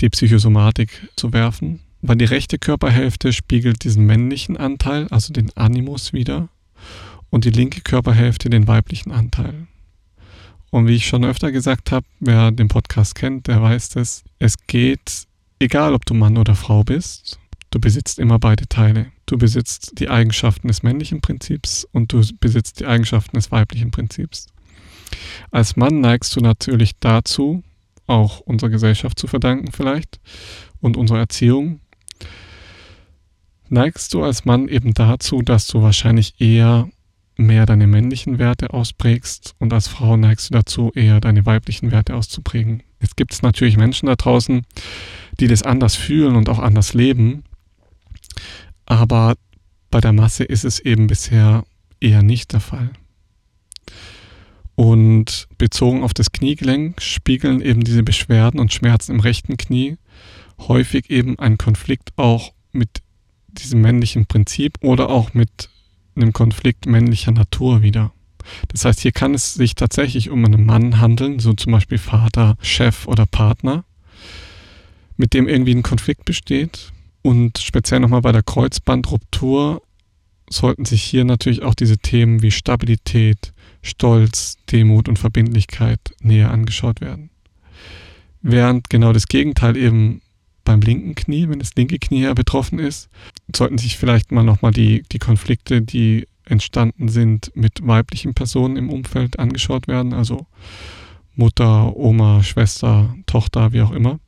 die 0.00 0.08
Psychosomatik 0.08 1.08
zu 1.16 1.32
werfen, 1.32 1.80
weil 2.06 2.16
die 2.16 2.24
rechte 2.24 2.58
Körperhälfte 2.58 3.32
spiegelt 3.32 3.84
diesen 3.84 4.06
männlichen 4.06 4.56
Anteil, 4.56 5.08
also 5.08 5.32
den 5.32 5.56
Animus 5.56 6.12
wieder, 6.12 6.48
und 7.30 7.44
die 7.44 7.50
linke 7.50 7.80
Körperhälfte 7.80 8.50
den 8.50 8.68
weiblichen 8.68 9.12
Anteil. 9.12 9.66
Und 10.70 10.88
wie 10.88 10.96
ich 10.96 11.06
schon 11.06 11.24
öfter 11.24 11.52
gesagt 11.52 11.92
habe, 11.92 12.06
wer 12.20 12.50
den 12.50 12.68
Podcast 12.68 13.14
kennt, 13.14 13.46
der 13.46 13.62
weiß 13.62 13.96
es, 13.96 14.24
es 14.38 14.56
geht, 14.66 15.24
egal 15.58 15.94
ob 15.94 16.04
du 16.06 16.14
Mann 16.14 16.36
oder 16.36 16.54
Frau 16.54 16.82
bist, 16.82 17.38
Du 17.74 17.80
besitzt 17.80 18.20
immer 18.20 18.38
beide 18.38 18.68
Teile. 18.68 19.10
Du 19.26 19.36
besitzt 19.36 19.98
die 19.98 20.08
Eigenschaften 20.08 20.68
des 20.68 20.84
männlichen 20.84 21.20
Prinzips 21.20 21.84
und 21.90 22.12
du 22.12 22.22
besitzt 22.38 22.78
die 22.78 22.86
Eigenschaften 22.86 23.34
des 23.34 23.50
weiblichen 23.50 23.90
Prinzips. 23.90 24.46
Als 25.50 25.74
Mann 25.74 25.98
neigst 25.98 26.36
du 26.36 26.40
natürlich 26.40 26.92
dazu, 27.00 27.64
auch 28.06 28.38
unserer 28.38 28.70
Gesellschaft 28.70 29.18
zu 29.18 29.26
verdanken 29.26 29.72
vielleicht 29.72 30.20
und 30.80 30.96
unserer 30.96 31.18
Erziehung, 31.18 31.80
neigst 33.68 34.14
du 34.14 34.22
als 34.22 34.44
Mann 34.44 34.68
eben 34.68 34.94
dazu, 34.94 35.42
dass 35.42 35.66
du 35.66 35.82
wahrscheinlich 35.82 36.40
eher 36.40 36.88
mehr 37.36 37.66
deine 37.66 37.86
männlichen 37.86 38.38
Werte 38.38 38.72
ausprägst 38.72 39.54
und 39.58 39.72
als 39.72 39.88
Frau 39.88 40.16
neigst 40.16 40.50
du 40.50 40.54
dazu, 40.54 40.92
eher 40.94 41.20
deine 41.20 41.46
weiblichen 41.46 41.90
Werte 41.90 42.14
auszuprägen. 42.14 42.82
Jetzt 43.00 43.16
gibt 43.16 43.32
es 43.32 43.42
natürlich 43.42 43.76
Menschen 43.76 44.06
da 44.06 44.14
draußen, 44.14 44.62
die 45.40 45.48
das 45.48 45.62
anders 45.62 45.96
fühlen 45.96 46.36
und 46.36 46.48
auch 46.48 46.60
anders 46.60 46.94
leben 46.94 47.42
aber 48.86 49.36
bei 49.90 50.00
der 50.00 50.12
Masse 50.12 50.44
ist 50.44 50.64
es 50.64 50.80
eben 50.80 51.06
bisher 51.06 51.64
eher 52.00 52.22
nicht 52.22 52.52
der 52.52 52.60
Fall. 52.60 52.90
Und 54.74 55.46
bezogen 55.56 56.02
auf 56.02 56.12
das 56.12 56.32
Kniegelenk 56.32 57.00
spiegeln 57.00 57.60
eben 57.60 57.84
diese 57.84 58.02
Beschwerden 58.02 58.58
und 58.58 58.72
Schmerzen 58.72 59.12
im 59.12 59.20
rechten 59.20 59.56
Knie 59.56 59.96
häufig 60.58 61.10
eben 61.10 61.38
einen 61.38 61.58
Konflikt 61.58 62.12
auch 62.16 62.52
mit 62.72 63.02
diesem 63.58 63.80
männlichen 63.80 64.26
Prinzip 64.26 64.78
oder 64.82 65.10
auch 65.10 65.34
mit 65.34 65.68
einem 66.16 66.32
Konflikt 66.32 66.86
männlicher 66.86 67.32
Natur 67.32 67.82
wieder. 67.82 68.12
Das 68.68 68.84
heißt, 68.84 69.00
hier 69.00 69.12
kann 69.12 69.34
es 69.34 69.54
sich 69.54 69.74
tatsächlich 69.74 70.30
um 70.30 70.44
einen 70.44 70.66
Mann 70.66 71.00
handeln, 71.00 71.38
so 71.38 71.54
zum 71.54 71.72
Beispiel 71.72 71.98
Vater, 71.98 72.56
Chef 72.60 73.06
oder 73.06 73.26
Partner, 73.26 73.84
mit 75.16 75.32
dem 75.32 75.48
irgendwie 75.48 75.74
ein 75.74 75.82
Konflikt 75.82 76.24
besteht 76.24 76.92
und 77.22 77.58
speziell 77.58 78.00
nochmal 78.00 78.20
bei 78.20 78.32
der 78.32 78.42
Kreuzbandruptur 78.42 79.82
sollten 80.50 80.84
sich 80.84 81.02
hier 81.02 81.24
natürlich 81.24 81.62
auch 81.62 81.74
diese 81.74 81.96
Themen 81.96 82.42
wie 82.42 82.50
Stabilität, 82.50 83.54
Stolz, 83.80 84.58
Demut 84.70 85.08
und 85.08 85.18
Verbindlichkeit 85.18 86.00
näher 86.20 86.50
angeschaut 86.50 87.00
werden. 87.00 87.30
Während 88.42 88.90
genau 88.90 89.14
das 89.14 89.26
Gegenteil 89.26 89.76
eben 89.76 90.20
beim 90.64 90.80
linken 90.80 91.14
Knie, 91.14 91.48
wenn 91.48 91.58
das 91.58 91.74
linke 91.74 91.98
Knie 91.98 92.22
eher 92.22 92.34
betroffen 92.34 92.78
ist, 92.78 93.08
sollten 93.54 93.78
sich 93.78 93.96
vielleicht 93.96 94.32
mal 94.32 94.44
nochmal 94.44 94.72
die, 94.72 95.02
die 95.12 95.18
Konflikte, 95.18 95.82
die 95.82 96.26
entstanden 96.44 97.08
sind, 97.08 97.52
mit 97.54 97.86
weiblichen 97.86 98.34
Personen 98.34 98.76
im 98.76 98.90
Umfeld 98.90 99.38
angeschaut 99.38 99.88
werden, 99.88 100.12
also 100.12 100.46
Mutter, 101.34 101.96
Oma, 101.96 102.42
Schwester, 102.42 103.14
Tochter, 103.26 103.72
wie 103.72 103.82
auch 103.82 103.92
immer. 103.92 104.20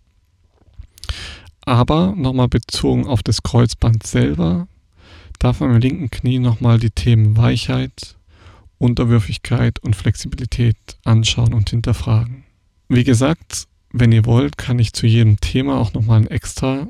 Aber 1.63 2.15
nochmal 2.17 2.49
bezogen 2.49 3.07
auf 3.07 3.23
das 3.23 3.43
Kreuzband 3.43 4.07
selber, 4.07 4.69
darf 5.39 5.61
man 5.61 5.75
im 5.75 5.81
linken 5.81 6.11
Knie 6.11 6.39
nochmal 6.39 6.79
die 6.79 6.91
Themen 6.91 7.37
Weichheit, 7.37 8.17
Unterwürfigkeit 8.79 9.79
und 9.81 9.97
Flexibilität 9.97 10.77
anschauen 11.05 11.55
und 11.55 11.71
hinterfragen. 11.71 12.45
Wie 12.89 13.05
gesagt, 13.05 13.67
wenn 13.99 14.13
ihr 14.13 14.25
wollt, 14.25 14.59
kann 14.59 14.79
ich 14.79 14.93
zu 14.93 15.07
jedem 15.07 15.41
Thema 15.41 15.79
auch 15.79 15.93
nochmal 15.93 16.19
einen 16.19 16.27
extra 16.29 16.89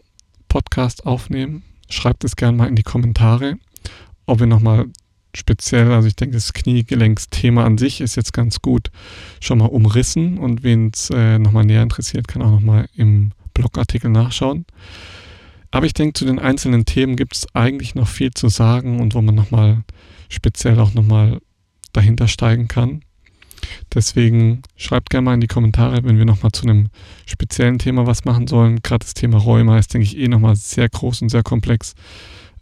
Podcast 0.49 1.07
aufnehmen. 1.07 1.63
Schreibt 1.89 2.25
es 2.25 2.37
gerne 2.37 2.57
mal 2.57 2.69
in 2.69 2.77
die 2.77 2.83
Kommentare, 2.83 3.57
ob 4.27 4.41
ihr 4.41 4.47
nochmal 4.47 4.87
speziell, 5.35 5.93
also 5.93 6.09
ich 6.09 6.17
denke, 6.17 6.35
das 6.35 6.53
Kniegelenksthema 6.53 7.65
an 7.65 7.79
sich 7.79 8.01
ist 8.01 8.17
jetzt 8.17 8.33
ganz 8.33 8.61
gut 8.61 8.91
schon 9.41 9.59
mal 9.59 9.67
umrissen 9.67 10.39
und 10.39 10.63
wen 10.63 10.91
es 10.93 11.11
äh, 11.11 11.39
nochmal 11.39 11.65
näher 11.65 11.83
interessiert, 11.83 12.27
kann 12.27 12.43
auch 12.43 12.51
nochmal 12.51 12.89
im 12.95 13.33
Blogartikel 13.55 14.11
nachschauen. 14.11 14.65
Aber 15.71 15.87
ich 15.87 15.95
denke, 15.95 16.15
zu 16.15 16.25
den 16.25 16.39
einzelnen 16.39 16.85
Themen 16.87 17.17
gibt 17.17 17.37
es 17.37 17.55
eigentlich 17.55 17.95
noch 17.95 18.09
viel 18.09 18.33
zu 18.33 18.49
sagen 18.49 19.01
und 19.01 19.15
wo 19.15 19.21
man 19.21 19.35
nochmal 19.35 19.85
speziell 20.29 20.81
auch 20.81 20.95
nochmal 20.95 21.41
dahinter 21.93 22.29
steigen 22.29 22.69
kann. 22.69 23.03
Deswegen 23.95 24.63
schreibt 24.77 25.11
gerne 25.11 25.25
mal 25.25 25.35
in 25.35 25.41
die 25.41 25.47
Kommentare, 25.47 26.05
wenn 26.05 26.19
wir 26.19 26.25
nochmal 26.25 26.53
zu 26.53 26.63
einem 26.63 26.89
speziellen 27.27 27.79
Thema 27.79 28.07
was 28.07 28.25
machen 28.25 28.47
sollen. 28.47 28.81
Gerade 28.83 29.05
das 29.05 29.15
Thema 29.15 29.39
Rheuma 29.39 29.79
ist, 29.79 29.95
denke 29.95 30.07
ich, 30.07 30.17
eh 30.17 30.29
nochmal 30.29 30.57
sehr 30.57 30.89
groß 30.89 31.23
und 31.23 31.29
sehr 31.29 31.43
komplex. 31.43 31.95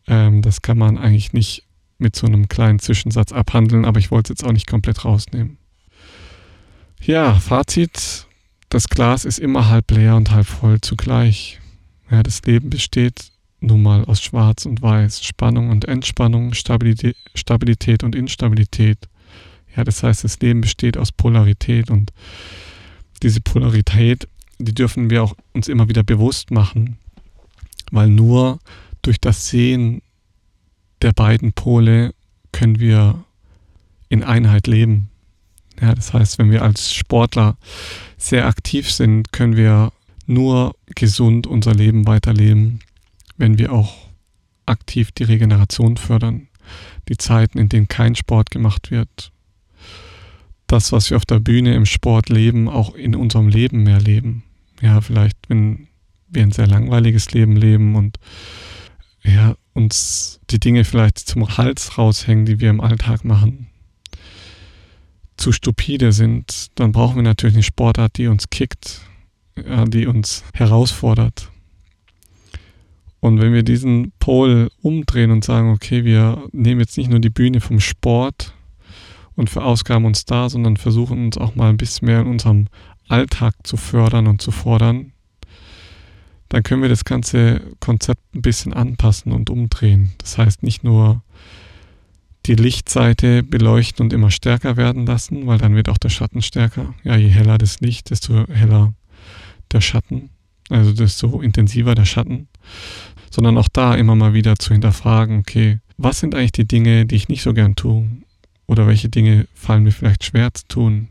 Ähm, 0.07 0.43
das 0.43 0.63
kann 0.63 0.79
man 0.79 0.99
eigentlich 0.99 1.33
nicht 1.33 1.65
mit 1.99 2.17
so 2.17 2.27
einem 2.27 2.49
kleinen 2.49 2.79
Zwischensatz 2.79 3.33
abhandeln, 3.33 3.85
aber 3.85 3.99
ich 3.99 4.11
wollte 4.11 4.33
es 4.33 4.41
jetzt 4.41 4.49
auch 4.49 4.53
nicht 4.53 4.67
komplett 4.67 5.05
rausnehmen. 5.05 5.59
Ja, 7.01 7.35
Fazit. 7.35 8.27
Das 8.71 8.89
Glas 8.89 9.25
ist 9.25 9.39
immer 9.39 9.69
halb 9.69 9.91
leer 9.91 10.17
und 10.17 10.31
halb 10.31 10.47
voll 10.47 10.81
zugleich. 10.81 11.61
Ja, 12.11 12.23
das 12.23 12.43
Leben 12.43 12.71
besteht 12.71 13.31
nun 13.61 13.83
mal 13.83 14.05
aus 14.05 14.23
Schwarz 14.23 14.67
und 14.67 14.83
Weiß, 14.83 15.25
Spannung 15.25 15.71
und 15.71 15.87
Entspannung, 15.87 16.55
Stabilität, 16.55 17.17
Stabilität 17.35 18.03
und 18.03 18.15
Instabilität. 18.15 18.99
Ja, 19.77 19.85
das 19.85 20.03
heißt, 20.03 20.25
das 20.25 20.39
Leben 20.41 20.61
besteht 20.61 20.97
aus 20.97 21.13
Polarität 21.13 21.91
und 21.91 22.13
diese 23.23 23.41
Polarität, 23.41 24.29
die 24.59 24.75
dürfen 24.75 25.11
wir 25.11 25.23
auch 25.23 25.35
uns 25.53 25.69
immer 25.69 25.89
wieder 25.89 26.05
bewusst 26.05 26.51
machen, 26.51 26.99
weil 27.91 28.09
nur 28.09 28.59
durch 29.03 29.21
das 29.21 29.49
Sehen 29.49 30.03
der 31.03 31.13
beiden 31.13 31.53
Pole 31.53 32.15
können 32.53 32.79
wir 32.79 33.25
in 34.09 34.23
Einheit 34.23 34.67
leben. 34.67 35.11
Ja, 35.81 35.95
das 35.95 36.13
heißt, 36.13 36.39
wenn 36.39 36.51
wir 36.51 36.63
als 36.63 36.95
Sportler 36.95 37.57
sehr 38.17 38.47
aktiv 38.47 38.91
sind, 38.91 39.33
können 39.33 39.57
wir 39.57 39.93
nur 40.27 40.75
gesund 40.87 41.47
unser 41.47 41.75
Leben 41.75 42.07
weiterleben, 42.07 42.81
wenn 43.37 43.59
wir 43.59 43.73
auch 43.73 44.09
aktiv 44.67 45.13
die 45.13 45.25
Regeneration 45.25 45.97
fördern. 45.97 46.49
Die 47.09 47.19
Zeiten, 47.19 47.59
in 47.59 47.69
denen 47.69 47.89
kein 47.89 48.15
Sport 48.15 48.51
gemacht 48.51 48.91
wird. 48.91 49.33
Das, 50.67 50.93
was 50.93 51.11
wir 51.11 51.17
auf 51.17 51.27
der 51.27 51.41
Bühne 51.41 51.75
im 51.75 51.87
Sport 51.87 52.29
leben, 52.29 52.69
auch 52.69 52.95
in 52.95 53.15
unserem 53.15 53.49
Leben 53.49 53.83
mehr 53.83 54.01
leben. 54.01 54.45
Ja, 54.81 55.01
vielleicht, 55.01 55.37
wenn 55.49 55.89
wir 56.29 56.43
ein 56.43 56.53
sehr 56.53 56.67
langweiliges 56.67 57.33
Leben 57.33 57.57
leben 57.57 57.97
und 57.97 58.19
ja, 59.23 59.57
uns 59.73 60.41
die 60.51 60.61
Dinge 60.61 60.85
vielleicht 60.85 61.19
zum 61.19 61.57
Hals 61.57 61.99
raushängen, 61.99 62.47
die 62.47 62.61
wir 62.61 62.71
im 62.71 62.81
Alltag 62.81 63.25
machen, 63.25 63.69
zu 65.37 65.53
stupide 65.53 66.13
sind, 66.13 66.69
dann 66.77 66.93
brauchen 66.93 67.17
wir 67.17 67.23
natürlich 67.23 67.57
eine 67.57 67.63
Sportart, 67.63 68.17
die 68.19 68.29
uns 68.29 68.51
kickt, 68.51 69.01
ja, 69.57 69.85
die 69.85 70.07
uns 70.07 70.45
herausfordert. 70.55 71.51
Und 73.21 73.41
wenn 73.41 73.55
wir 73.55 73.63
diesen 73.63 74.13
Pol 74.19 74.71
umdrehen 74.83 75.31
und 75.31 75.45
sagen, 75.45 75.71
okay, 75.71 76.05
wir 76.05 76.47
nehmen 76.53 76.81
jetzt 76.81 76.99
nicht 76.99 77.09
nur 77.09 77.21
die 77.21 77.31
Bühne 77.31 77.61
vom 77.61 77.81
Sport 77.81 78.53
und 79.37 79.51
verausgaben 79.51 80.07
uns 80.07 80.25
da, 80.25 80.49
sondern 80.49 80.77
versuchen 80.77 81.27
uns 81.27 81.39
auch 81.39 81.55
mal 81.55 81.71
ein 81.71 81.77
bisschen 81.77 82.07
mehr 82.07 82.21
in 82.21 82.29
unserem 82.29 82.69
Alltag 83.09 83.55
zu 83.65 83.77
fördern 83.77 84.27
und 84.27 84.41
zu 84.41 84.51
fordern, 84.51 85.13
dann 86.49 86.63
können 86.63 86.83
wir 86.83 86.89
das 86.89 87.05
ganze 87.05 87.63
Konzept 87.81 88.23
ein 88.35 88.43
bisschen 88.43 88.73
anpassen 88.73 89.33
und 89.33 89.51
umdrehen. 89.51 90.13
Das 90.19 90.39
heißt 90.39 90.63
nicht 90.63 90.85
nur 90.85 91.23
die 92.47 92.55
Lichtseite 92.55 93.43
beleuchten 93.43 94.05
und 94.05 94.13
immer 94.13 94.31
stärker 94.31 94.77
werden 94.77 95.07
lassen, 95.07 95.47
weil 95.47 95.59
dann 95.59 95.75
wird 95.75 95.89
auch 95.89 95.99
der 95.99 96.11
Schatten 96.11 96.43
stärker. 96.43 96.95
Ja, 97.03 97.17
je 97.17 97.29
heller 97.29 97.59
das 97.59 97.81
Licht, 97.81 98.11
desto 98.11 98.47
heller 98.49 98.93
der 99.73 99.81
Schatten, 99.81 100.31
also 100.69 100.93
desto 100.93 101.41
intensiver 101.41 101.95
der 101.95 102.05
Schatten, 102.05 102.49
sondern 103.31 103.59
auch 103.59 103.69
da 103.73 103.95
immer 103.95 104.15
mal 104.15 104.35
wieder 104.35 104.57
zu 104.57 104.73
hinterfragen, 104.73 105.41
okay, 105.41 105.81
was 105.97 106.21
sind 106.21 106.35
eigentlich 106.35 106.53
die 106.53 106.69
Dinge, 106.69 107.07
die 107.07 107.17
ich 107.17 107.29
nicht 107.29 107.43
so 107.43 107.55
gern 107.55 107.77
tue? 107.77 108.07
Oder 108.67 108.87
welche 108.87 109.09
Dinge 109.09 109.47
fallen 109.55 109.83
mir 109.83 109.93
vielleicht 109.93 110.25
schwer 110.25 110.53
zu 110.55 110.67
tun? 110.69 111.09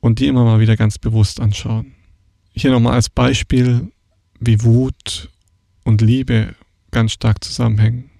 Und 0.00 0.18
die 0.18 0.28
immer 0.28 0.44
mal 0.44 0.60
wieder 0.60 0.76
ganz 0.76 0.98
bewusst 0.98 1.40
anschauen. 1.40 1.92
Hier 2.52 2.70
nochmal 2.70 2.94
als 2.94 3.08
Beispiel, 3.08 3.92
wie 4.40 4.62
Wut 4.62 5.30
und 5.84 6.00
Liebe 6.00 6.54
ganz 6.90 7.12
stark 7.12 7.44
zusammenhängen. 7.44 8.10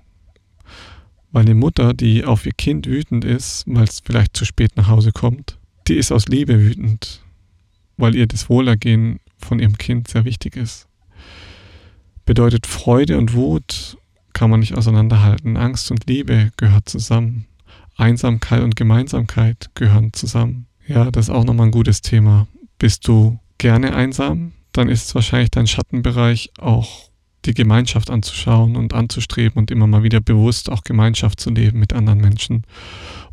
Weil 1.33 1.43
eine 1.43 1.55
Mutter, 1.55 1.95
die 1.95 2.25
auf 2.25 2.47
ihr 2.47 2.53
Kind 2.53 2.87
wütend 2.87 3.25
ist, 3.25 3.65
weil 3.67 3.85
es 3.85 4.01
vielleicht 4.01 4.37
zu 4.37 4.45
spät 4.45 4.77
nach 4.77 4.89
Hause 4.89 5.13
kommt, 5.13 5.59
die 5.89 5.95
ist 5.95 6.13
aus 6.13 6.29
Liebe 6.29 6.61
wütend, 6.61 7.23
weil 7.97 8.15
ihr 8.15 8.27
das 8.27 8.49
Wohlergehen 8.49 9.21
von 9.39 9.59
ihrem 9.59 9.79
Kind 9.79 10.09
sehr 10.09 10.25
wichtig 10.25 10.57
ist. 10.57 10.87
Bedeutet 12.27 12.67
Freude 12.67 13.19
und 13.19 13.35
Wut 13.35 13.97
kann 14.33 14.51
man 14.51 14.61
nicht 14.61 14.75
auseinanderhalten. 14.75 15.57
Angst 15.57 15.91
und 15.91 16.07
Liebe 16.07 16.53
gehört 16.57 16.89
zusammen. 16.89 17.47
Einsamkeit 18.01 18.63
und 18.63 18.77
Gemeinsamkeit 18.77 19.71
gehören 19.75 20.13
zusammen. 20.13 20.67
Ja, 20.87 21.11
das 21.11 21.27
ist 21.27 21.35
auch 21.35 21.45
nochmal 21.45 21.67
ein 21.67 21.73
gutes 21.73 22.03
Thema. 22.03 22.49
Bist 22.79 23.07
du 23.07 23.39
gerne 23.59 23.95
einsam, 23.95 24.53
dann 24.73 24.89
ist 24.89 25.07
es 25.07 25.15
wahrscheinlich 25.15 25.51
dein 25.51 25.67
Schattenbereich 25.67 26.51
auch 26.59 27.11
die 27.45 27.55
Gemeinschaft 27.55 28.11
anzuschauen 28.11 28.77
und 28.77 28.93
anzustreben 28.93 29.59
und 29.59 29.71
immer 29.71 29.87
mal 29.87 30.03
wieder 30.03 30.21
bewusst 30.21 30.71
auch 30.71 30.83
Gemeinschaft 30.85 31.41
zu 31.41 31.51
leben 31.51 31.79
mit 31.79 31.93
anderen 31.93 32.21
Menschen 32.21 32.65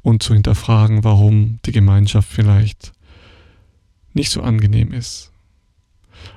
und 0.02 0.24
zu 0.24 0.34
hinterfragen, 0.34 1.04
warum 1.04 1.60
die 1.66 1.72
Gemeinschaft 1.72 2.30
vielleicht 2.32 2.94
nicht 4.14 4.32
so 4.32 4.42
angenehm 4.42 4.94
ist. 4.94 5.32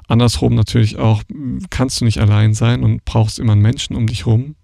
Andersrum 0.08 0.54
natürlich 0.54 0.98
auch, 0.98 1.22
kannst 1.70 2.00
du 2.00 2.04
nicht 2.04 2.18
allein 2.18 2.54
sein 2.54 2.82
und 2.82 3.04
brauchst 3.04 3.38
immer 3.38 3.52
einen 3.52 3.62
Menschen 3.62 3.96
um 3.96 4.06
dich 4.06 4.26
rum, 4.26 4.56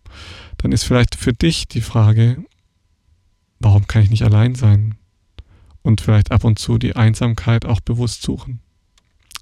dann 0.59 0.73
ist 0.73 0.85
vielleicht 0.85 1.15
für 1.15 1.33
dich 1.33 1.69
die 1.69 1.81
Frage, 1.81 2.45
warum 3.61 3.87
kann 3.87 4.03
ich 4.03 4.11
nicht 4.11 4.23
allein 4.23 4.55
sein? 4.55 4.97
Und 5.83 6.01
vielleicht 6.01 6.33
ab 6.33 6.45
und 6.45 6.59
zu 6.59 6.79
die 6.79 6.97
Einsamkeit 6.97 7.65
auch 7.65 7.81
bewusst 7.81 8.23
suchen. 8.23 8.61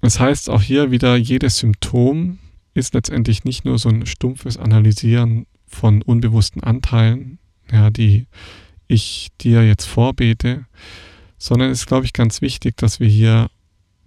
Das 0.01 0.19
heißt 0.19 0.49
auch 0.49 0.61
hier 0.61 0.91
wieder, 0.91 1.15
jedes 1.15 1.57
Symptom 1.57 2.37
ist 2.73 2.93
letztendlich 2.93 3.45
nicht 3.45 3.65
nur 3.65 3.79
so 3.79 3.89
ein 3.89 4.05
stumpfes 4.05 4.57
Analysieren 4.57 5.47
von 5.65 6.01
unbewussten 6.01 6.61
Anteilen, 6.61 7.39
ja, 7.71 7.89
die 7.89 8.27
ich 8.87 9.29
dir 9.41 9.65
jetzt 9.65 9.85
vorbete, 9.85 10.65
sondern 11.37 11.71
es 11.71 11.81
ist, 11.81 11.87
glaube 11.87 12.05
ich, 12.05 12.13
ganz 12.13 12.41
wichtig, 12.41 12.77
dass 12.77 12.99
wir 12.99 13.07
hier 13.07 13.49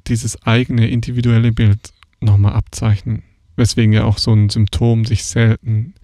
dieses 0.07 0.43
eigene 0.43 0.89
individuelle 0.89 1.53
Bild 1.53 1.93
nochmal 2.21 2.53
abzeichnen. 2.53 3.23
Weswegen 3.57 3.93
ja 3.93 4.05
auch 4.05 4.19
so 4.19 4.33
ein 4.33 4.51
Symptom 4.51 5.05
sich 5.05 5.25
selten 5.25 5.95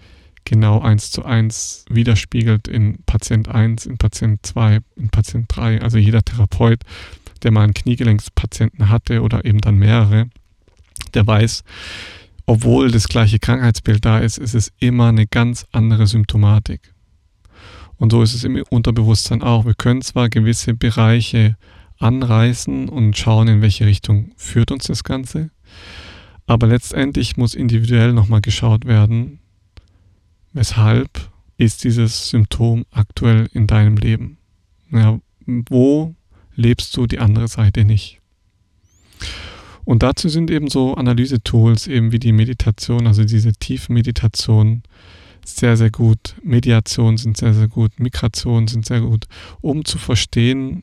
genau 0.44 0.80
eins 0.80 1.10
zu 1.10 1.24
eins 1.24 1.84
widerspiegelt 1.88 2.68
in 2.68 3.02
Patient 3.06 3.48
1, 3.48 3.86
in 3.86 3.96
Patient 3.96 4.44
2, 4.44 4.80
in 4.96 5.08
Patient 5.10 5.46
3. 5.48 5.80
Also 5.80 5.98
jeder 5.98 6.22
Therapeut 6.22 6.80
der 7.44 7.52
mal 7.52 7.62
einen 7.62 7.74
Kniegelenkspatienten 7.74 8.88
hatte 8.88 9.22
oder 9.22 9.44
eben 9.44 9.60
dann 9.60 9.76
mehrere, 9.76 10.28
der 11.12 11.26
weiß, 11.26 11.62
obwohl 12.46 12.90
das 12.90 13.08
gleiche 13.08 13.38
Krankheitsbild 13.38 14.04
da 14.04 14.18
ist, 14.18 14.38
ist 14.38 14.54
es 14.54 14.72
immer 14.80 15.08
eine 15.08 15.26
ganz 15.26 15.66
andere 15.72 16.06
Symptomatik. 16.06 16.92
Und 17.96 18.10
so 18.10 18.22
ist 18.22 18.34
es 18.34 18.44
im 18.44 18.62
Unterbewusstsein 18.70 19.42
auch. 19.42 19.64
Wir 19.64 19.74
können 19.74 20.02
zwar 20.02 20.28
gewisse 20.28 20.74
Bereiche 20.74 21.56
anreißen 21.98 22.88
und 22.88 23.16
schauen, 23.16 23.48
in 23.48 23.62
welche 23.62 23.86
Richtung 23.86 24.32
führt 24.36 24.72
uns 24.72 24.86
das 24.86 25.04
Ganze, 25.04 25.50
aber 26.46 26.66
letztendlich 26.66 27.36
muss 27.36 27.54
individuell 27.54 28.12
nochmal 28.12 28.40
geschaut 28.40 28.84
werden, 28.84 29.38
weshalb 30.54 31.30
ist 31.58 31.84
dieses 31.84 32.30
Symptom 32.30 32.84
aktuell 32.90 33.48
in 33.52 33.66
deinem 33.66 33.96
Leben. 33.96 34.38
Ja, 34.90 35.20
wo 35.46 36.14
lebst 36.54 36.96
du 36.96 37.06
die 37.06 37.18
andere 37.18 37.48
Seite 37.48 37.84
nicht. 37.84 38.20
Und 39.84 40.02
dazu 40.02 40.28
sind 40.28 40.50
eben 40.50 40.68
so 40.68 40.94
Analyse-Tools 40.94 41.88
eben 41.88 42.12
wie 42.12 42.18
die 42.18 42.32
Meditation, 42.32 43.06
also 43.06 43.24
diese 43.24 43.52
Tiefmeditation, 43.52 44.82
sehr, 45.44 45.76
sehr 45.76 45.90
gut. 45.90 46.36
Mediation 46.42 47.18
sind 47.18 47.36
sehr, 47.36 47.52
sehr 47.52 47.68
gut. 47.68 48.00
Migration 48.00 48.66
sind 48.66 48.86
sehr 48.86 49.02
gut, 49.02 49.26
um 49.60 49.84
zu 49.84 49.98
verstehen, 49.98 50.82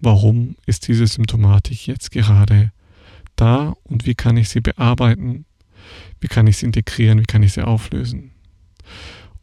warum 0.00 0.56
ist 0.64 0.88
diese 0.88 1.06
Symptomatik 1.06 1.86
jetzt 1.86 2.10
gerade 2.10 2.72
da 3.36 3.74
und 3.82 4.06
wie 4.06 4.14
kann 4.14 4.38
ich 4.38 4.48
sie 4.48 4.60
bearbeiten, 4.60 5.44
wie 6.20 6.28
kann 6.28 6.46
ich 6.46 6.58
sie 6.58 6.66
integrieren, 6.66 7.20
wie 7.20 7.24
kann 7.24 7.42
ich 7.42 7.52
sie 7.52 7.66
auflösen. 7.66 8.33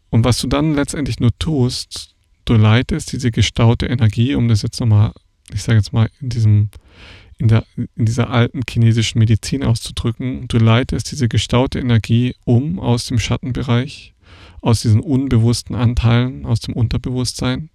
Und 0.09 0.25
was 0.25 0.39
du 0.39 0.47
dann 0.47 0.75
letztendlich 0.75 1.19
nur 1.19 1.31
tust, 1.39 2.15
du 2.45 2.53
leitest 2.53 3.11
diese 3.11 3.31
gestaute 3.31 3.85
Energie, 3.87 4.35
um 4.35 4.47
das 4.47 4.61
jetzt 4.61 4.79
nochmal, 4.79 5.13
ich 5.53 5.63
sage 5.63 5.77
jetzt 5.77 5.93
mal, 5.93 6.09
in 6.19 6.29
diesem, 6.29 6.69
in, 7.37 7.47
der, 7.47 7.65
in 7.75 8.05
dieser 8.05 8.29
alten 8.29 8.61
chinesischen 8.69 9.19
Medizin 9.19 9.63
auszudrücken, 9.63 10.47
du 10.47 10.57
leitest 10.57 11.11
diese 11.11 11.27
gestaute 11.27 11.79
Energie 11.79 12.35
um 12.45 12.79
aus 12.79 13.05
dem 13.05 13.19
Schattenbereich, 13.19 14.13
aus 14.61 14.81
diesen 14.81 14.99
unbewussten 14.99 15.75
Anteilen, 15.75 16.45
aus 16.45 16.59
dem 16.59 16.73
Unterbewusstsein 16.75 17.69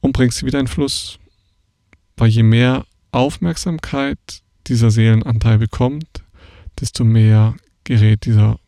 und 0.00 0.12
bringst 0.12 0.38
sie 0.38 0.46
wieder 0.46 0.60
in 0.60 0.68
Fluss. 0.68 1.18
Weil 2.16 2.28
je 2.28 2.42
mehr 2.42 2.84
Aufmerksamkeit 3.10 4.18
dieser 4.66 4.90
Seelenanteil 4.90 5.58
bekommt, 5.58 6.22
desto 6.78 7.04
mehr 7.04 7.56
gerät 7.84 8.26
dieser, 8.26 8.58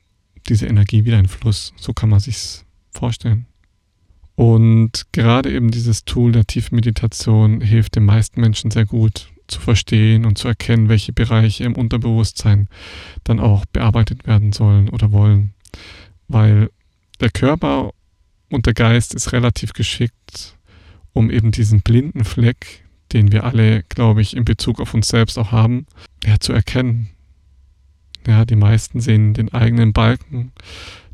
diese 0.49 0.66
Energie 0.66 1.05
wieder 1.05 1.18
in 1.18 1.28
Fluss. 1.28 1.72
So 1.76 1.92
kann 1.92 2.11
man 2.11 2.20
sich 2.20 2.62
vorstellen. 2.90 3.47
Und 4.36 5.07
gerade 5.12 5.53
eben 5.53 5.70
dieses 5.70 6.05
Tool 6.05 6.32
der 6.32 6.47
Tiefmeditation 6.47 7.61
hilft 7.61 7.97
den 7.97 8.05
meisten 8.05 8.40
Menschen 8.40 8.70
sehr 8.70 8.84
gut 8.84 9.28
zu 9.47 9.61
verstehen 9.61 10.24
und 10.24 10.38
zu 10.38 10.49
erkennen, 10.49 10.88
welche 10.88 11.12
Bereiche 11.12 11.64
im 11.64 11.76
Unterbewusstsein 11.76 12.68
dann 13.24 13.40
auch 13.40 13.64
bearbeitet 13.66 14.26
werden 14.26 14.53
sollen 14.53 14.88
oder 14.88 15.12
wollen. 15.12 15.53
Weil 16.28 16.70
der 17.20 17.30
Körper 17.30 17.92
und 18.51 18.66
der 18.66 18.74
Geist 18.74 19.14
ist 19.14 19.32
relativ 19.32 19.72
geschickt, 19.72 20.57
um 21.12 21.30
eben 21.30 21.53
diesen 21.53 21.82
blinden 21.82 22.24
Fleck, 22.24 22.84
den 23.12 23.30
wir 23.30 23.45
alle, 23.45 23.82
glaube 23.84 24.22
ich, 24.22 24.36
in 24.36 24.45
Bezug 24.45 24.80
auf 24.80 24.95
uns 24.95 25.09
selbst 25.09 25.38
auch 25.38 25.53
haben, 25.53 25.86
ja, 26.24 26.40
zu 26.40 26.53
erkennen. 26.53 27.11
Ja, 28.27 28.45
die 28.45 28.57
meisten 28.57 29.01
sehen 29.01 29.35
den 29.35 29.53
eigenen 29.53 29.93
Balken 29.93 30.53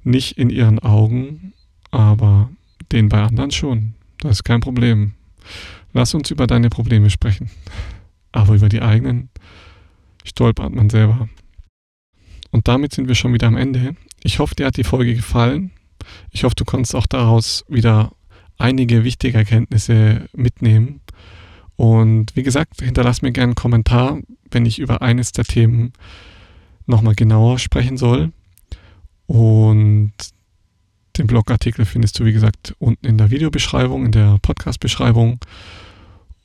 nicht 0.03 0.39
in 0.39 0.51
ihren 0.51 0.79
Augen, 0.79 1.53
aber 1.91 2.51
den 2.93 3.09
bei 3.09 3.23
anderen 3.23 3.51
schon. 3.51 3.95
Das 4.19 4.33
ist 4.33 4.45
kein 4.45 4.61
Problem. 4.61 5.15
Lass 5.93 6.15
uns 6.15 6.31
über 6.31 6.47
deine 6.47 6.71
Probleme 6.71 7.11
sprechen. 7.11 7.51
Aber 8.33 8.55
über 8.55 8.69
die 8.69 8.83
eigenen 8.83 9.29
stolpert 10.25 10.73
man 10.73 10.91
selber. 10.91 11.29
Und 12.51 12.69
damit 12.69 12.93
sind 12.93 13.09
wir 13.09 13.15
schon 13.15 13.33
wieder 13.33 13.49
am 13.49 13.57
Ende. 13.57 13.97
Ich 14.23 14.39
hoffe, 14.39 14.55
dir 14.55 14.67
hat 14.67 14.77
die 14.77 14.85
Folge 14.85 15.15
gefallen. 15.15 15.73
Ich 16.31 16.45
hoffe, 16.45 16.55
du 16.55 16.65
konntest 16.65 16.95
auch 16.95 17.07
daraus 17.07 17.65
wieder 17.69 18.13
einige 18.59 19.05
wichtige 19.05 19.39
Erkenntnisse 19.39 20.29
mitnehmen. 20.33 21.01
Und 21.77 22.37
wie 22.37 22.43
gesagt, 22.43 22.83
hinterlass 22.83 23.23
mir 23.23 23.33
gerne 23.33 23.51
einen 23.51 23.55
Kommentar, 23.55 24.21
wenn 24.51 24.67
ich 24.67 24.79
über 24.79 25.03
eines 25.03 25.33
der 25.33 25.45
Themen 25.45 25.93
nochmal 26.91 27.15
genauer 27.15 27.59
sprechen 27.59 27.97
soll. 27.97 28.33
Und 29.27 30.13
den 31.17 31.27
Blogartikel 31.27 31.85
findest 31.85 32.19
du, 32.19 32.25
wie 32.25 32.33
gesagt, 32.33 32.75
unten 32.79 33.07
in 33.07 33.19
der 33.19 33.31
Videobeschreibung, 33.31 34.07
in 34.07 34.13
der 34.13 34.39
Podcast-Beschreibung. 34.43 35.39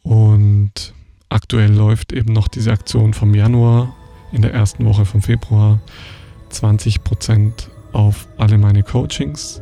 Und 0.03 0.93
aktuell 1.29 1.73
läuft 1.73 2.13
eben 2.13 2.33
noch 2.33 2.47
diese 2.47 2.71
Aktion 2.71 3.13
vom 3.13 3.33
Januar 3.33 3.93
in 4.31 4.41
der 4.41 4.53
ersten 4.53 4.85
Woche 4.85 5.05
vom 5.05 5.21
Februar 5.21 5.79
20% 6.51 7.69
auf 7.93 8.27
alle 8.37 8.57
meine 8.57 8.83
Coachings. 8.83 9.61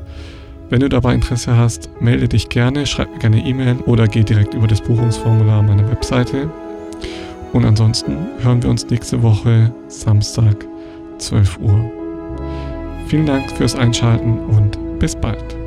Wenn 0.69 0.79
du 0.79 0.89
dabei 0.89 1.13
Interesse 1.13 1.55
hast, 1.55 1.89
melde 2.01 2.27
dich 2.27 2.49
gerne, 2.49 2.85
schreib 2.85 3.11
mir 3.11 3.19
gerne 3.19 3.45
E-Mail 3.45 3.77
oder 3.85 4.07
geh 4.07 4.23
direkt 4.23 4.53
über 4.53 4.67
das 4.67 4.81
Buchungsformular 4.81 5.61
meiner 5.61 5.87
Webseite. 5.89 6.49
Und 7.53 7.65
ansonsten 7.65 8.17
hören 8.39 8.63
wir 8.63 8.69
uns 8.69 8.89
nächste 8.89 9.21
Woche 9.21 9.71
Samstag 9.87 10.65
12 11.23 11.59
Uhr. 11.59 11.91
Vielen 13.07 13.25
Dank 13.25 13.49
fürs 13.51 13.75
Einschalten 13.75 14.39
und 14.39 14.77
bis 14.99 15.15
bald. 15.15 15.62